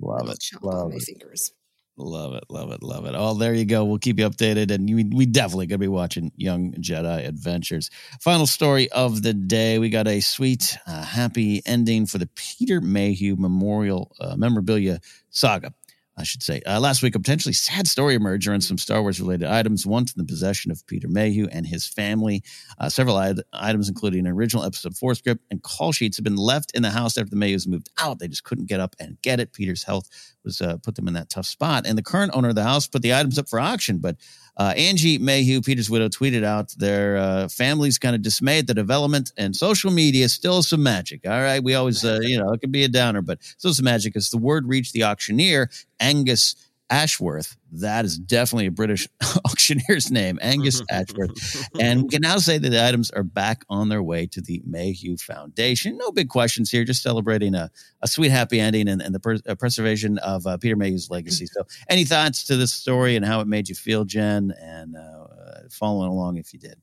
[0.00, 0.38] Love it.
[0.38, 1.02] Chomp on Love my it.
[1.02, 1.52] fingers.
[2.00, 3.14] Love it, love it, love it.
[3.16, 3.84] Oh, there you go.
[3.84, 7.90] We'll keep you updated, and we, we definitely gonna be watching Young Jedi Adventures.
[8.20, 12.80] Final story of the day: we got a sweet, uh, happy ending for the Peter
[12.80, 15.74] Mayhew Memorial uh, memorabilia saga.
[16.18, 16.60] I should say.
[16.66, 20.12] Uh, last week, a potentially sad story emerged around some Star Wars related items, once
[20.12, 22.42] in the possession of Peter Mayhew and his family.
[22.78, 23.16] Uh, several
[23.52, 26.90] items, including an original episode 4 script and call sheets, have been left in the
[26.90, 28.18] house after the Mayhews moved out.
[28.18, 29.52] They just couldn't get up and get it.
[29.52, 30.08] Peter's health
[30.42, 31.86] was uh, put them in that tough spot.
[31.86, 33.98] And the current owner of the house put the items up for auction.
[33.98, 34.16] But
[34.58, 39.32] uh, Angie Mayhew, Peter's widow, tweeted out their uh, family's kind of dismayed the development
[39.36, 41.20] and social media still some magic.
[41.26, 41.62] All right.
[41.62, 44.30] We always, uh, you know, it could be a downer, but still some magic as
[44.30, 46.56] the word reached the auctioneer, Angus
[46.90, 47.56] Ashworth.
[47.72, 49.08] That is definitely a British
[49.44, 51.68] auctioneer's name, Angus Ashworth.
[51.78, 54.62] And we can now say that the items are back on their way to the
[54.64, 55.98] Mayhew Foundation.
[55.98, 57.70] No big questions here, just celebrating a,
[58.02, 61.46] a sweet, happy ending and, and the pers- uh, preservation of uh, Peter Mayhew's legacy.
[61.46, 64.54] So, any thoughts to this story and how it made you feel, Jen?
[64.60, 66.80] And uh, uh, following along if you did.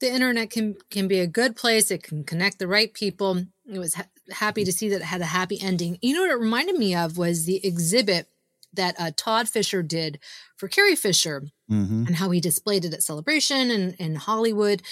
[0.00, 1.90] the internet can can be a good place.
[1.90, 3.44] It can connect the right people.
[3.66, 5.98] It was ha- happy to see that it had a happy ending.
[6.02, 8.28] You know what it reminded me of was the exhibit
[8.72, 10.18] that uh, Todd Fisher did
[10.56, 12.06] for Carrie Fisher Mm-hmm.
[12.08, 14.82] and how he displayed it at Celebration and in Hollywood.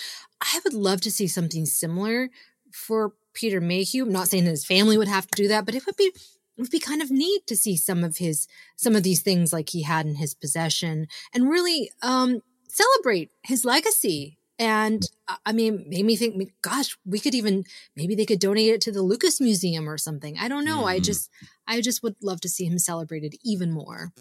[0.41, 2.31] I would love to see something similar
[2.73, 4.05] for Peter Mayhew.
[4.05, 6.05] I'm not saying that his family would have to do that, but it would be
[6.05, 9.53] it would be kind of neat to see some of his some of these things
[9.53, 14.39] like he had in his possession and really um celebrate his legacy.
[14.61, 17.65] And uh, I mean, made me think, gosh, we could even
[17.97, 20.39] maybe they could donate it to the Lucas Museum or something.
[20.39, 20.85] I don't know.
[20.85, 21.05] I Mhm.
[21.05, 21.31] just,
[21.69, 24.13] I just would love to see him celebrated even more.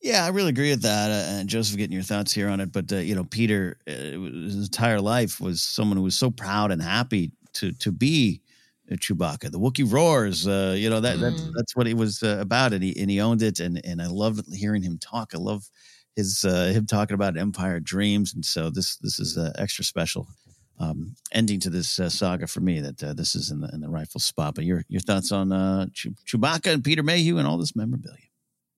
[0.00, 1.10] Yeah, I really agree with that.
[1.10, 2.72] Uh, and Joseph, getting your thoughts here on it.
[2.72, 6.70] But, uh, you know, Peter, uh, his entire life was someone who was so proud
[6.70, 8.40] and happy to to be
[8.90, 9.50] uh, Chewbacca.
[9.50, 11.52] The Wookiee roars, uh, you know, that, that's, Mm.
[11.56, 12.72] that's what he was uh, about.
[12.72, 13.60] And he, and he owned it.
[13.60, 15.32] And, and I love hearing him talk.
[15.34, 15.68] I love
[16.16, 18.34] his uh, him talking about Empire Dreams.
[18.34, 20.26] And so this this is uh, extra special
[20.80, 23.80] um, ending to this uh, saga for me that uh, this is in the in
[23.80, 24.54] the rightful spot.
[24.56, 28.26] But your your thoughts on uh, Chew- Chewbacca and Peter Mayhew and all this memorabilia?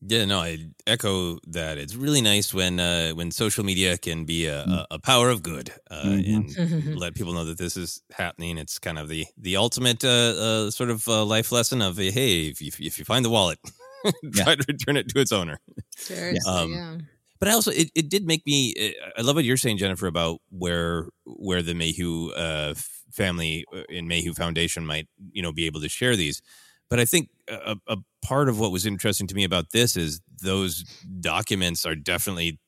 [0.05, 1.79] Yeah, no, I echo that.
[1.79, 5.43] It's really nice when uh, when social media can be a, a, a power of
[5.45, 6.57] good uh, Mhm.
[6.59, 8.59] and let people know that this is happening.
[8.59, 10.09] It's kind of the the ultimate uh,
[10.47, 13.61] uh, sort of uh, life lesson of hey, if you, if you find the wallet,
[14.35, 15.61] try to return it to its owner.
[15.97, 16.97] Seriously, Um, yeah.
[17.43, 20.07] But I also it, it did make me uh, I love what you're saying Jennifer
[20.07, 22.75] about where where the Mayhew uh,
[23.11, 26.41] family uh, in Mayhew Foundation might you know be able to share these.
[26.89, 30.21] But I think a, a part of what was interesting to me about this is
[30.41, 30.85] those
[31.19, 32.61] documents are definitely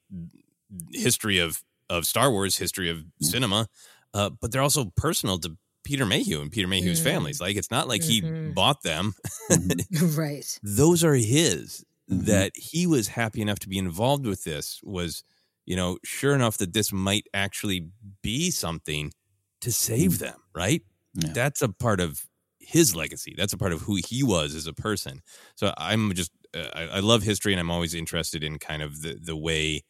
[0.93, 3.68] history of of Star Wars, history of cinema,
[4.12, 7.05] uh, but they're also personal to Peter Mayhew and Peter Mayhew's Mm.
[7.05, 7.41] families.
[7.41, 8.55] Like it's not like he Mhm.
[8.57, 9.14] bought them;
[10.16, 10.59] right.
[10.64, 11.85] those are his.
[12.11, 12.26] Mhm.
[12.26, 15.24] That he was happy enough to be involved with this was,
[15.64, 17.88] you know, sure enough that this might actually
[18.22, 19.12] be something
[19.61, 20.42] to save them.
[20.55, 20.82] Right?
[21.14, 21.34] Yeah.
[21.34, 22.26] That's a part of
[22.61, 23.34] his legacy.
[23.36, 25.20] That's a part of who he was as a person.
[25.57, 29.02] So I'm just uh, I, I love history, and I'm always interested in kind of
[29.02, 29.82] the the way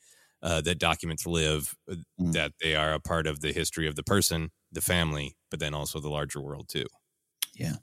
[0.42, 1.74] uh, that documents live.
[1.90, 2.32] uh, Mm.
[2.32, 5.74] That they are a part of the history of the person, the family, but then
[5.74, 6.86] also the larger world too.
[7.54, 7.76] Yeah.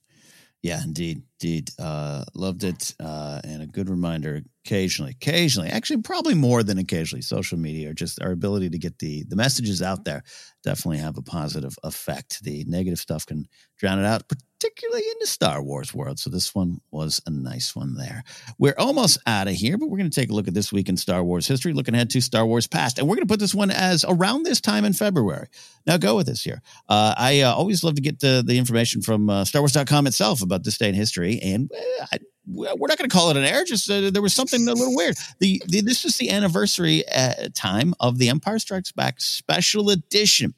[0.64, 1.24] Yeah, indeed.
[1.42, 1.72] Indeed.
[1.80, 2.94] Uh, loved it.
[3.00, 7.94] Uh, and a good reminder occasionally, occasionally, actually, probably more than occasionally, social media or
[7.94, 10.22] just our ability to get the, the messages out there
[10.64, 12.44] definitely have a positive effect.
[12.44, 13.48] The negative stuff can
[13.80, 14.24] drown it out,
[14.62, 16.20] particularly in the Star Wars world.
[16.20, 18.24] So this one was a nice one there.
[18.60, 20.88] We're almost out of here, but we're going to take a look at this week
[20.88, 23.00] in Star Wars history, looking ahead to Star Wars past.
[23.00, 25.48] And we're going to put this one as around this time in February.
[25.88, 26.62] Now go with this here.
[26.88, 30.64] Uh, I uh, always love to get the, the information from uh, StarWars.com itself about
[30.64, 31.40] this day in history.
[31.42, 33.64] And uh, I, we're not going to call it an error.
[33.64, 35.16] Just uh, there was something a little weird.
[35.40, 40.54] The, the this is the anniversary uh, time of the Empire Strikes Back special edition.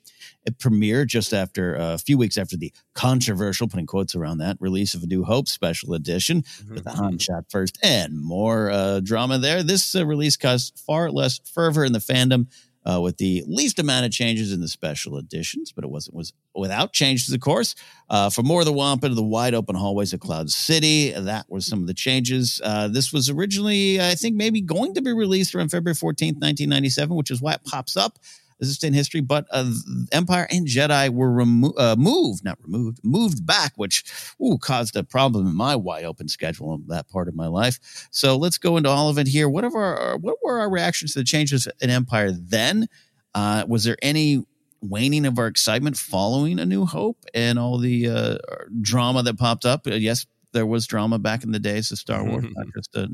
[0.46, 4.58] It premiered just after uh, a few weeks after the controversial, putting quotes around that,
[4.60, 6.74] release of A New Hope special edition mm-hmm.
[6.76, 9.64] with the Han shot first and more uh, drama there.
[9.64, 12.48] This uh, release caused far less fervor in the fandom
[12.86, 16.34] uh, with the least amount of changes in the special editions, but it wasn't was
[16.56, 17.76] without changes, of course.
[18.10, 21.50] Uh, for more of the Wampa to the wide open hallways of Cloud City, that
[21.50, 22.62] was some of the changes.
[22.64, 27.16] Uh, this was originally, I think, maybe going to be released around February 14th, 1997,
[27.16, 28.20] which is why it pops up
[28.64, 29.72] this is in history, but uh,
[30.12, 34.04] Empire and Jedi were remo- uh, moved, not removed, moved back, which
[34.42, 38.08] ooh, caused a problem in my wide open schedule in that part of my life.
[38.12, 39.50] So let's go into all of it here.
[39.50, 42.88] What, our, what were our reactions to the changes in Empire then?
[43.36, 44.44] Uh, was there any
[44.82, 48.38] waning of our excitement following A New Hope and all the uh,
[48.82, 49.88] drama that popped up?
[49.88, 53.08] Uh, yes, there was drama back in the days of Star Wars, not just uh,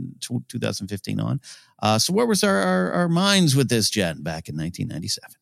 [0.48, 1.42] 2015 on.
[1.82, 5.36] Uh, so, where was our, our, our minds with this, Jen, back in 1997?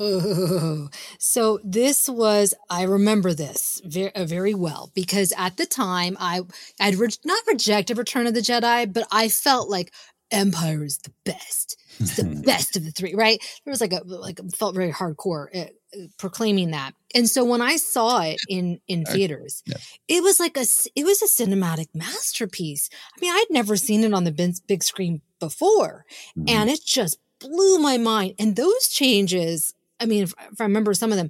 [0.00, 0.88] Oh,
[1.18, 6.40] so this was I remember this very uh, very well because at the time I
[6.80, 9.92] I'd re- not rejected Return of the Jedi, but I felt like
[10.30, 11.76] Empire is the best.
[12.00, 13.38] It's the best of the three, right?
[13.64, 15.70] There was like a like felt very hardcore uh,
[16.18, 16.92] proclaiming that.
[17.14, 19.76] And so when I saw it in in theaters, yeah.
[20.08, 20.64] it was like a
[20.94, 22.88] it was a cinematic masterpiece.
[23.16, 26.04] I mean, I'd never seen it on the big, big screen before,
[26.36, 26.48] mm-hmm.
[26.48, 28.34] and it just blew my mind.
[28.38, 31.28] And those changes, I mean, if, if I remember some of them,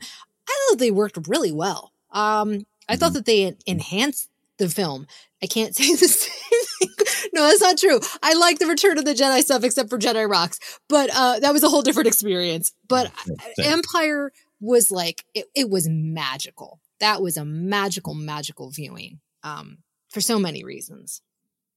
[0.49, 1.93] I thought they worked really well.
[2.11, 2.95] Um, I mm-hmm.
[2.97, 5.07] thought that they enhanced the film.
[5.43, 6.42] I can't say the same.
[7.33, 7.99] No, that's not true.
[8.23, 10.59] I like the Return of the Jedi stuff, except for Jedi Rocks,
[10.89, 12.73] but uh, that was a whole different experience.
[12.89, 13.11] But
[13.59, 16.81] Empire was like it, it was magical.
[17.01, 19.79] That was a magical, magical viewing um,
[20.11, 21.23] for so many reasons.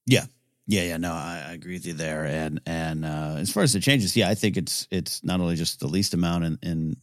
[0.05, 0.25] Yeah,
[0.67, 0.97] yeah, yeah.
[0.97, 2.25] No, I, I agree with you there.
[2.25, 5.55] And and uh, as far as the changes, yeah, I think it's it's not only
[5.55, 6.97] just the least amount in, in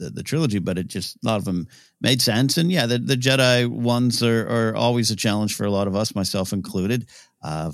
[0.00, 1.68] the, the trilogy, but it just a lot of them
[2.00, 2.56] made sense.
[2.56, 5.94] And yeah, the, the Jedi ones are, are always a challenge for a lot of
[5.94, 7.06] us, myself included.
[7.42, 7.70] Uh,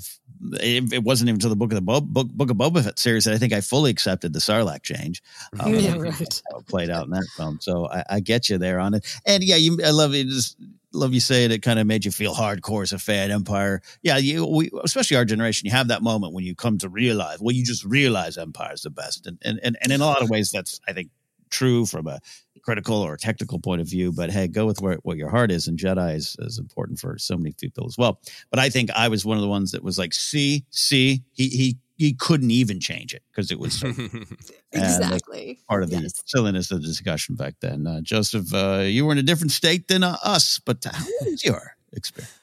[0.53, 2.99] it, it, wasn't even to the book of the Bo- book, book of Boba Fett
[2.99, 5.23] series that I think I fully accepted the Sarlacc change.
[5.59, 6.41] Um, yeah, right.
[6.67, 9.05] Played out in that film, so I, I, get you there on it.
[9.25, 10.27] And yeah, you, I love it.
[10.27, 10.57] Just
[10.93, 11.61] love you saying it.
[11.61, 13.31] Kind of made you feel hardcore as a fan.
[13.31, 16.89] Empire, yeah, you, we, especially our generation, you have that moment when you come to
[16.89, 20.05] realize, well, you just realize Empire is the best, and and and, and in a
[20.05, 21.09] lot of ways, that's I think
[21.49, 22.19] true from a
[22.67, 25.67] critical or technical point of view, but hey, go with where, what your heart is.
[25.67, 28.19] And Jedi is, is important for so many people as well.
[28.49, 31.47] But I think I was one of the ones that was like, see, see, he,
[31.47, 33.81] he, he couldn't even change it because it was
[34.73, 36.21] exactly part of the yes.
[36.25, 37.87] silliness of the discussion back then.
[37.87, 41.45] Uh, Joseph, uh, you were in a different state than uh, us, but how was
[41.45, 42.33] your experience?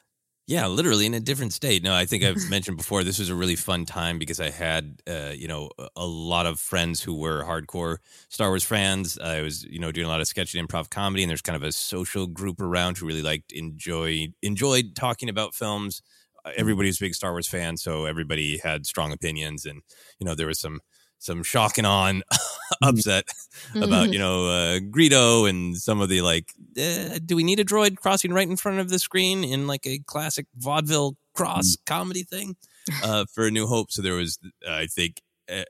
[0.47, 1.81] Yeah, literally in a different state.
[1.81, 5.01] No, I think I've mentioned before this was a really fun time because I had,
[5.07, 7.97] uh, you know, a lot of friends who were hardcore
[8.29, 9.17] Star Wars fans.
[9.17, 11.55] I was, you know, doing a lot of sketch and improv comedy, and there's kind
[11.55, 16.03] of a social group around who really liked enjoyed enjoyed talking about films.
[16.45, 19.81] Uh, everybody was a big Star Wars fan, so everybody had strong opinions, and
[20.19, 20.79] you know, there was some
[21.19, 22.87] some shock and on mm-hmm.
[22.89, 23.25] upset
[23.69, 23.83] mm-hmm.
[23.83, 26.51] about you know uh, Greedo and some of the like.
[26.77, 29.85] Uh, do we need a droid crossing right in front of the screen in like
[29.85, 31.93] a classic vaudeville cross mm-hmm.
[31.93, 32.55] comedy thing
[33.03, 33.91] uh, for A New Hope?
[33.91, 35.21] So there was, I think,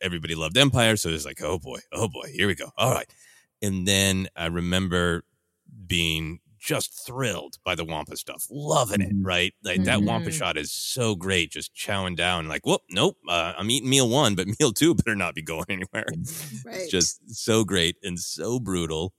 [0.01, 2.71] everybody loved Empire, so it was like, oh boy, oh boy, here we go.
[2.77, 3.11] All right,
[3.61, 5.23] and then I remember
[5.87, 9.09] being just thrilled by the Wampa stuff, loving it.
[9.09, 9.25] Mm-hmm.
[9.25, 9.83] Right, like mm-hmm.
[9.85, 10.37] that Wampa mm-hmm.
[10.37, 11.51] shot is so great.
[11.51, 15.15] Just chowing down, like, whoop, nope, uh, I'm eating meal one, but meal two better
[15.15, 16.05] not be going anywhere.
[16.65, 16.75] Right.
[16.77, 19.13] It's just so great and so brutal.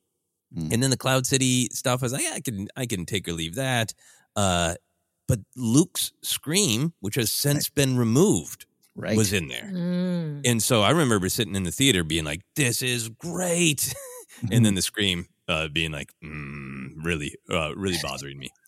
[0.57, 0.73] Mm.
[0.73, 3.29] And then the Cloud City stuff, I was like, yeah, I can, I can take
[3.29, 3.95] or leave that.
[4.35, 4.75] Uh,
[5.29, 7.75] but Luke's scream, which has since right.
[7.75, 8.67] been removed,
[8.97, 9.17] right.
[9.17, 9.71] was in there.
[9.73, 10.43] Mm.
[10.45, 13.95] And so I remember sitting in the theater being like, this is great.
[14.51, 18.51] and then the scream uh, being like, mm, really, uh, really bothering me.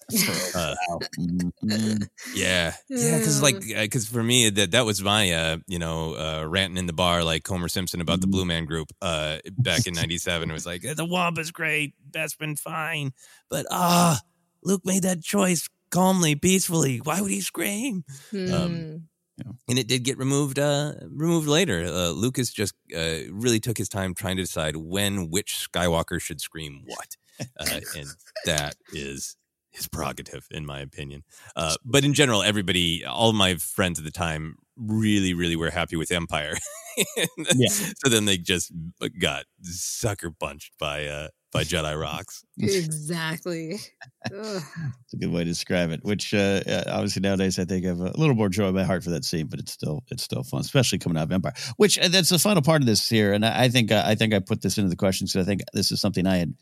[0.55, 0.75] Uh,
[1.21, 1.99] mm-hmm.
[2.35, 6.15] yeah, yeah, because like, because uh, for me that that was my, uh, you know,
[6.15, 8.31] uh, ranting in the bar like Homer Simpson about the mm-hmm.
[8.31, 10.49] Blue Man Group, uh, back in '97.
[10.49, 13.13] It was like the Wampa's great, that's been fine,
[13.51, 14.19] but ah,
[14.65, 16.99] Luke made that choice calmly, peacefully.
[16.99, 18.05] Why would he scream?
[18.33, 18.97] Um, hmm.
[19.39, 19.53] Yeah.
[19.69, 21.85] And it did get removed uh, removed later.
[21.85, 26.41] Uh, Lucas just uh, really took his time trying to decide when which Skywalker should
[26.41, 27.17] scream what,
[27.61, 28.09] uh, and
[28.45, 29.37] that is
[29.71, 31.23] his prerogative, in my opinion.
[31.55, 35.71] Uh, but in general, everybody, all of my friends at the time, really, really were
[35.71, 36.55] happy with Empire.
[37.17, 37.69] yeah.
[37.69, 38.73] So then they just
[39.21, 42.45] got sucker punched by uh, by Jedi Rocks.
[42.59, 43.79] exactly.
[44.31, 46.05] It's a good way to describe it.
[46.05, 49.03] Which uh, obviously nowadays I think I have a little more joy in my heart
[49.03, 51.55] for that scene, but it's still it's still fun, especially coming out of Empire.
[51.79, 54.17] Which uh, that's the final part of this here, and I, I think uh, I
[54.17, 56.55] think I put this into the questions because I think this is something I had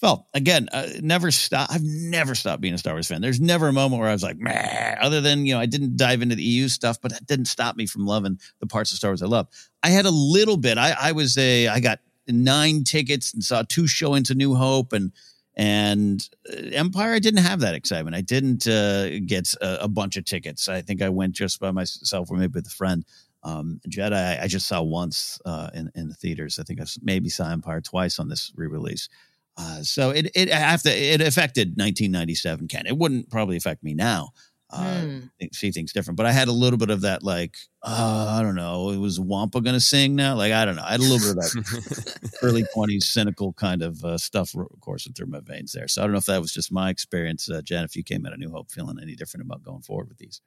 [0.00, 0.68] felt again.
[0.70, 1.70] Uh, never stop.
[1.72, 3.20] I've never stopped being a Star Wars fan.
[3.20, 5.96] There's never a moment where I was like, Meh, other than you know I didn't
[5.96, 8.98] dive into the EU stuff, but that didn't stop me from loving the parts of
[8.98, 9.48] Star Wars I love.
[9.82, 10.78] I had a little bit.
[10.78, 14.92] I, I was a I got nine tickets and saw two showings of New Hope
[14.92, 15.12] and
[15.56, 17.12] and uh, Empire.
[17.12, 18.14] I didn't have that excitement.
[18.14, 20.68] I didn't uh, get a, a, bunch of tickets.
[20.68, 23.04] I think I went just by myself or maybe with a friend.
[23.42, 26.58] Um, Jedi, I just saw once uh, in in the theaters.
[26.58, 29.08] I think I maybe saw Empire twice on this re-release.
[29.56, 32.68] Uh, so it it after it affected 1997.
[32.68, 34.30] Ken, it wouldn't probably affect me now
[34.70, 35.30] uh, mm.
[35.54, 36.16] see things different.
[36.16, 39.18] But I had a little bit of that, like, uh, I don't know, it was
[39.18, 40.34] Wampa going to sing now?
[40.34, 40.82] Like, I don't know.
[40.84, 45.14] I had a little bit of that early 20s cynical kind of uh, stuff coursing
[45.14, 45.88] through my veins there.
[45.88, 47.48] So I don't know if that was just my experience.
[47.48, 50.08] Uh, Jen, if you came out of New Hope feeling any different about going forward
[50.08, 50.42] with these.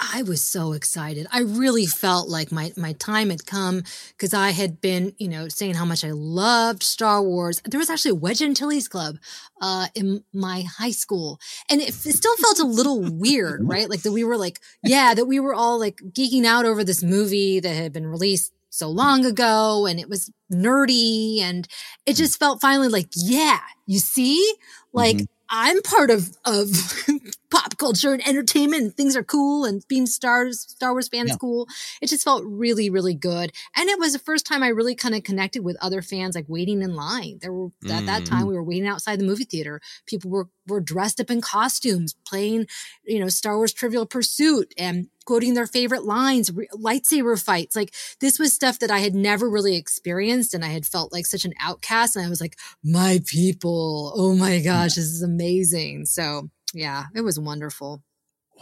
[0.00, 1.26] I was so excited.
[1.30, 5.48] I really felt like my my time had come because I had been, you know,
[5.48, 7.60] saying how much I loved Star Wars.
[7.64, 9.18] There was actually a Wedge Antilles Club
[9.60, 11.38] uh, in my high school,
[11.70, 13.88] and it, it still felt a little weird, right?
[13.88, 17.02] Like that we were like, yeah, that we were all like geeking out over this
[17.02, 21.68] movie that had been released so long ago, and it was nerdy, and
[22.06, 24.54] it just felt finally like, yeah, you see,
[24.92, 25.16] like.
[25.16, 25.24] Mm-hmm.
[25.54, 26.70] I'm part of of
[27.52, 31.36] pop culture and entertainment and things are cool and being stars Star Wars fan yeah.
[31.38, 31.68] cool.
[32.00, 33.52] It just felt really, really good.
[33.76, 36.46] And it was the first time I really kind of connected with other fans, like
[36.48, 37.38] waiting in line.
[37.42, 37.90] There were mm.
[37.90, 38.48] at that time mm.
[38.48, 39.82] we were waiting outside the movie theater.
[40.06, 42.66] People were were dressed up in costumes, playing,
[43.04, 47.76] you know, Star Wars Trivial Pursuit and quoting their favorite lines, re- lightsaber fights.
[47.76, 50.54] Like this was stuff that I had never really experienced.
[50.54, 52.16] And I had felt like such an outcast.
[52.16, 54.12] And I was like, my people.
[54.16, 56.06] Oh my gosh, this is amazing.
[56.06, 58.02] So yeah, it was wonderful.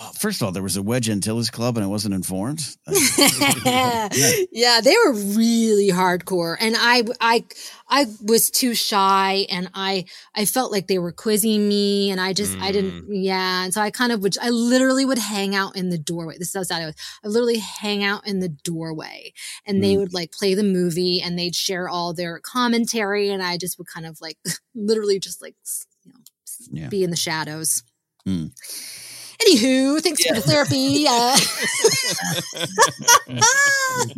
[0.01, 2.77] Well, first of all, there was a Wedge Antilles Club and I wasn't informed.
[3.67, 4.09] yeah.
[4.51, 6.57] yeah, they were really hardcore.
[6.59, 7.45] And I, I,
[7.87, 12.33] I was too shy and I, I felt like they were quizzing me and I
[12.33, 12.63] just, mm.
[12.63, 13.09] I didn't, mm.
[13.11, 13.65] yeah.
[13.65, 16.39] And so I kind of would, I literally would hang out in the doorway.
[16.39, 16.97] This is how sad I was.
[17.23, 19.35] I literally hang out in the doorway
[19.67, 19.83] and mm.
[19.83, 23.29] they would like play the movie and they'd share all their commentary.
[23.29, 24.39] And I just would kind of like
[24.75, 25.57] literally just like,
[26.05, 26.21] you know,
[26.71, 26.89] yeah.
[26.89, 27.83] be in the shadows.
[28.27, 28.53] Mm.
[29.43, 30.35] Anywho, thanks yeah.
[30.35, 31.07] for the therapy.
[31.09, 31.37] Uh.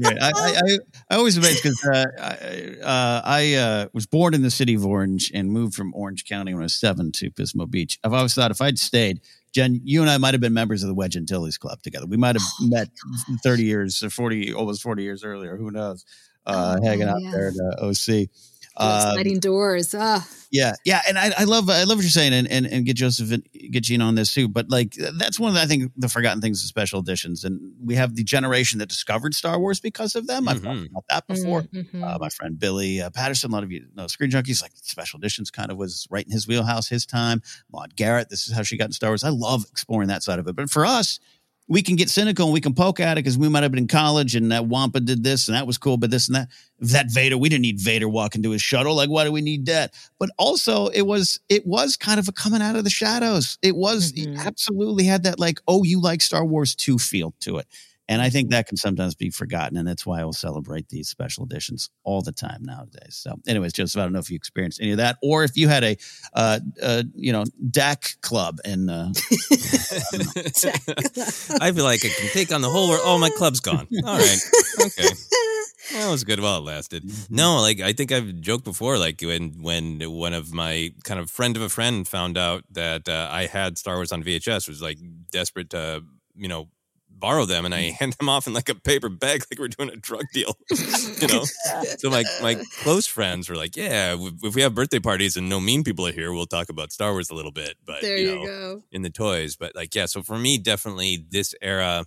[0.21, 0.79] I, I,
[1.11, 4.85] I, always amazed because uh, I, uh, I uh, was born in the city of
[4.85, 8.01] Orange and moved from Orange County when I was seven to Pismo Beach.
[8.03, 9.21] I've always thought if I'd stayed,
[9.55, 12.07] Jen, you and I might have been members of the Wedge Antilles Club together.
[12.07, 12.89] We might have met
[13.45, 15.57] 30 years or 40, almost 40 years earlier.
[15.57, 16.05] Who knows?
[16.45, 17.31] Uh, oh, hanging out yeah.
[17.31, 18.29] there at uh, OC.
[18.77, 19.95] Um, sliding doors.
[19.97, 20.27] Ah.
[20.53, 22.97] Yeah, yeah, and I, I love I love what you're saying, and, and and get
[22.97, 24.49] Joseph and get Gene on this too.
[24.49, 27.73] But like that's one of the, I think the forgotten things of special editions, and
[27.83, 30.45] we have the generation that discovered Star Wars because of them.
[30.45, 30.51] Mm-hmm.
[30.51, 31.63] I've talked about that before.
[31.63, 32.05] Mm-hmm.
[32.05, 35.19] Uh, my friend Billy uh, Patterson, a lot of you know Screen Junkies, like special
[35.19, 37.41] editions, kind of was right in his wheelhouse, his time.
[37.73, 39.25] Maude Garrett, this is how she got in Star Wars.
[39.25, 41.19] I love exploring that side of it, but for us
[41.73, 43.79] we can get cynical and we can poke at it because we might have been
[43.79, 46.49] in college and that Wampa did this and that was cool, but this and that.
[46.81, 48.95] That Vader, we didn't need Vader walking to his shuttle.
[48.95, 49.95] Like, why do we need that?
[50.19, 53.57] But also, it was it was kind of a coming out of the shadows.
[53.63, 54.37] It was mm-hmm.
[54.37, 57.69] absolutely had that like, oh, you like Star Wars two feel to it.
[58.09, 59.77] And I think that can sometimes be forgotten.
[59.77, 63.17] And that's why I will celebrate these special editions all the time nowadays.
[63.17, 65.69] So, anyways, Joseph, I don't know if you experienced any of that or if you
[65.69, 65.97] had a,
[66.35, 68.59] uh, uh, you know, DAC club.
[68.65, 69.09] And uh,
[71.61, 73.03] I feel like I can take on the whole world.
[73.05, 73.87] Oh, my club's gone.
[74.05, 74.41] All right.
[74.81, 75.09] Okay.
[75.93, 77.05] That was good while it lasted.
[77.05, 77.35] Mm-hmm.
[77.35, 81.31] No, like I think I've joked before, like when when one of my kind of
[81.31, 84.81] friend of a friend found out that uh, I had Star Wars on VHS, was
[84.81, 84.99] like
[85.31, 86.03] desperate to
[86.35, 86.69] you know
[87.23, 89.89] borrow them and I hand them off in like a paper bag, like we're doing
[89.89, 91.45] a drug deal, you know?
[91.99, 95.61] so my, my close friends were like, yeah, if we have birthday parties and no
[95.61, 98.35] mean people are here, we'll talk about Star Wars a little bit, but there you,
[98.35, 98.83] know, you go.
[98.91, 99.57] in the toys.
[99.57, 102.05] But like, yeah, so for me, definitely this era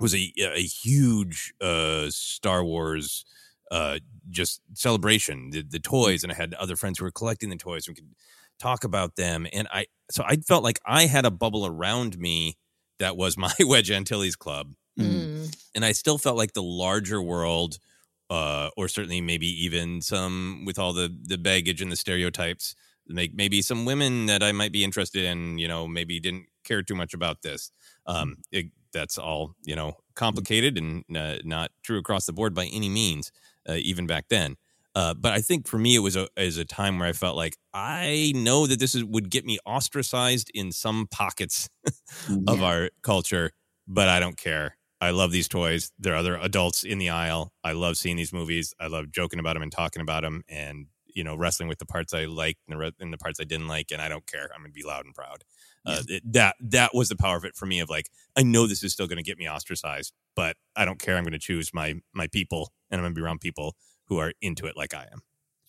[0.00, 3.24] was a, a huge uh, Star Wars
[3.72, 3.98] uh,
[4.30, 6.22] just celebration, the, the toys.
[6.22, 7.88] And I had other friends who were collecting the toys.
[7.88, 8.14] We could
[8.60, 9.46] talk about them.
[9.52, 12.56] And I, so I felt like I had a bubble around me
[12.98, 14.74] that was my Wedge Antilles club.
[14.98, 15.54] Mm.
[15.74, 17.78] And I still felt like the larger world,
[18.30, 22.74] uh, or certainly maybe even some with all the the baggage and the stereotypes,
[23.06, 26.82] make maybe some women that I might be interested in, you know, maybe didn't care
[26.82, 27.70] too much about this.
[28.06, 32.66] Um, it, that's all, you know, complicated and uh, not true across the board by
[32.66, 33.30] any means,
[33.68, 34.56] uh, even back then.
[34.98, 37.36] Uh, but I think for me, it was a is a time where I felt
[37.36, 41.68] like I know that this is, would get me ostracized in some pockets
[42.48, 42.64] of Yeah.
[42.64, 43.52] our culture,
[43.86, 44.76] but I don't care.
[45.00, 45.92] I love these toys.
[46.00, 47.52] There are other adults in the aisle.
[47.62, 48.74] I love seeing these movies.
[48.80, 51.86] I love joking about them and talking about them, and you know, wrestling with the
[51.86, 53.92] parts I liked and the, re- and the parts I didn't like.
[53.92, 54.50] And I don't care.
[54.54, 55.44] I'm gonna be loud and proud.
[55.86, 57.80] Uh, it, that that was the power of it for me.
[57.80, 61.16] Of like, I know this is still gonna get me ostracized, but I don't care.
[61.16, 63.76] I'm gonna choose my my people, and I'm gonna be around people
[64.08, 65.20] who are into it like I am.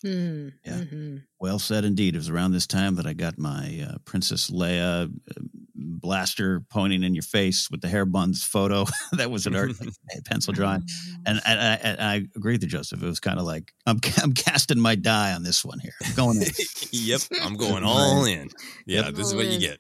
[0.01, 0.47] Hmm.
[0.65, 0.79] Yeah.
[0.79, 1.23] Mhm.
[1.41, 2.15] Well said indeed.
[2.15, 5.41] It was around this time that I got my uh, Princess Leia uh,
[5.75, 8.85] blaster pointing in your face with the hair buns photo.
[9.13, 9.89] that was an art like,
[10.25, 10.83] pencil drawing,
[11.25, 13.01] and, and, I, and I agree with you, Joseph.
[13.03, 15.93] It was kind of like I'm I'm casting my die on this one here.
[16.05, 16.47] I'm going in.
[16.91, 18.49] yep, I'm going all in.
[18.85, 19.15] Yeah, Yep.
[19.15, 19.79] this is what you get.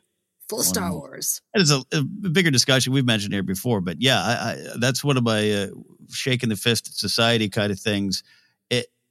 [0.49, 1.41] Full Star Wars.
[1.53, 5.03] It is a, a bigger discussion we've mentioned here before, but yeah, I, I, that's
[5.03, 5.67] one of my uh,
[6.09, 8.23] shaking the fist at society kind of things.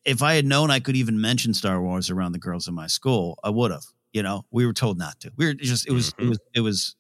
[0.09, 2.75] It, if I had known I could even mention Star Wars around the girls in
[2.75, 3.85] my school, I would have.
[4.13, 5.33] You know, we were told not to.
[5.37, 6.29] We were just it was it mm-hmm.
[6.31, 6.97] was it was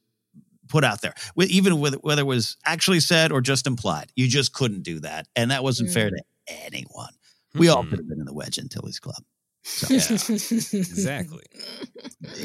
[0.68, 4.12] put out there, with, even with whether it was actually said or just implied.
[4.14, 6.16] You just couldn't do that, and that wasn't fair mm.
[6.16, 6.22] to
[6.64, 7.12] anyone.
[7.54, 8.08] We all could have mm-hmm.
[8.10, 9.22] been in the Wedge Antilles Club.
[9.62, 9.98] So, Yeah,
[10.78, 11.44] exactly.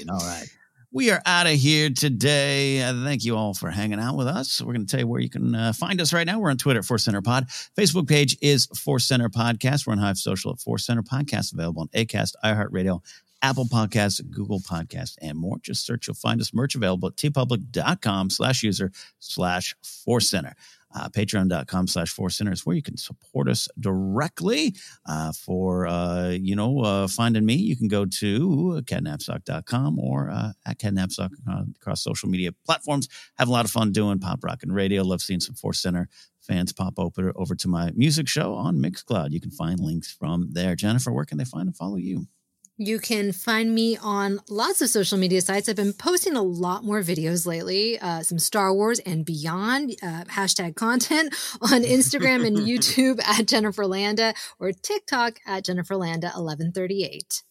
[0.10, 0.48] all right.
[0.96, 2.84] We are out of here today.
[2.84, 4.62] Uh, thank you all for hanging out with us.
[4.62, 6.40] We're going to tell you where you can uh, find us right now.
[6.40, 7.48] We're on Twitter Force Center Pod.
[7.76, 9.88] Facebook page is Force Center Podcast.
[9.88, 13.02] We're on Hive Social at Force Center Podcast, available on Acast, iHeartRadio,
[13.42, 15.58] Apple Podcasts, Google Podcasts, and more.
[15.64, 20.54] Just search, you'll find us merch available at teepublic.com slash user slash Force Center.
[20.96, 24.76] Uh, Patreon.com slash Center is where you can support us directly.
[25.08, 30.52] Uh, for, uh, you know, uh, finding me, you can go to catnapsock.com or uh,
[30.66, 31.32] at catnapsock
[31.76, 33.08] across social media platforms.
[33.38, 35.04] Have a lot of fun doing pop rock and radio.
[35.04, 36.10] Love seeing some Force Center
[36.42, 39.32] fans pop over, over to my music show on Mixcloud.
[39.32, 40.76] You can find links from there.
[40.76, 42.28] Jennifer, where can they find and follow you?
[42.78, 45.70] You can find me on lots of social media sites.
[45.70, 50.24] I've been posting a lot more videos lately, uh, some Star Wars and beyond uh,
[50.24, 57.44] hashtag content on Instagram and YouTube at Jennifer Landa or TikTok at Jennifer Landa 1138.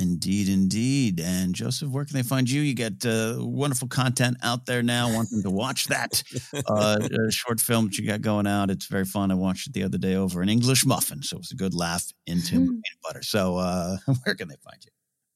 [0.00, 1.20] Indeed, indeed.
[1.20, 2.62] And Joseph, where can they find you?
[2.62, 5.12] You get uh, wonderful content out there now.
[5.12, 6.22] Want them to watch that
[6.54, 8.70] uh, uh, short film that you got going out.
[8.70, 9.30] It's very fun.
[9.30, 11.74] I watched it the other day over an English muffin, so it was a good
[11.74, 13.22] laugh into peanut butter.
[13.22, 14.90] So, uh, where can they find you?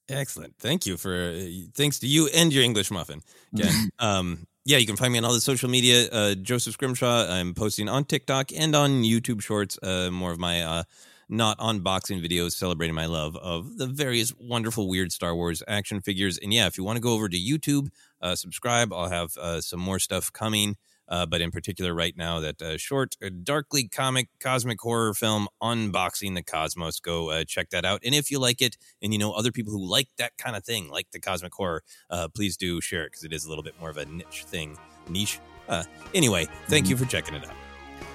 [0.08, 0.54] Excellent.
[0.58, 3.20] Thank you for uh, thanks to you and your English muffin.
[3.54, 6.08] Again, um, yeah, you can find me on all the social media.
[6.10, 7.30] Uh, Joseph Scrimshaw.
[7.30, 9.78] I'm posting on TikTok and on YouTube Shorts.
[9.82, 10.82] Uh, more of my uh,
[11.28, 16.38] not unboxing videos celebrating my love of the various wonderful, weird Star Wars action figures.
[16.38, 17.88] And yeah, if you want to go over to YouTube,
[18.20, 18.92] uh, subscribe.
[18.92, 20.76] I'll have uh, some more stuff coming.
[21.08, 25.48] Uh, but in particular, right now, that uh, short, uh, darkly comic, cosmic horror film,
[25.62, 26.98] Unboxing the Cosmos.
[27.00, 28.00] Go uh, check that out.
[28.04, 30.64] And if you like it, and you know other people who like that kind of
[30.64, 33.64] thing, like the cosmic horror, uh, please do share it because it is a little
[33.64, 34.78] bit more of a niche thing.
[35.08, 35.40] Niche.
[35.68, 37.63] Uh, anyway, thank you for checking it out.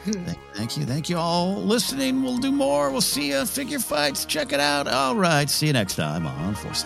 [0.03, 0.11] Hmm.
[0.23, 0.85] Thank, thank you.
[0.85, 2.23] Thank you all listening.
[2.23, 2.89] We'll do more.
[2.89, 3.45] We'll see you.
[3.45, 4.25] Figure fights.
[4.25, 4.87] Check it out.
[4.87, 5.49] All right.
[5.49, 6.85] See you next time on Force.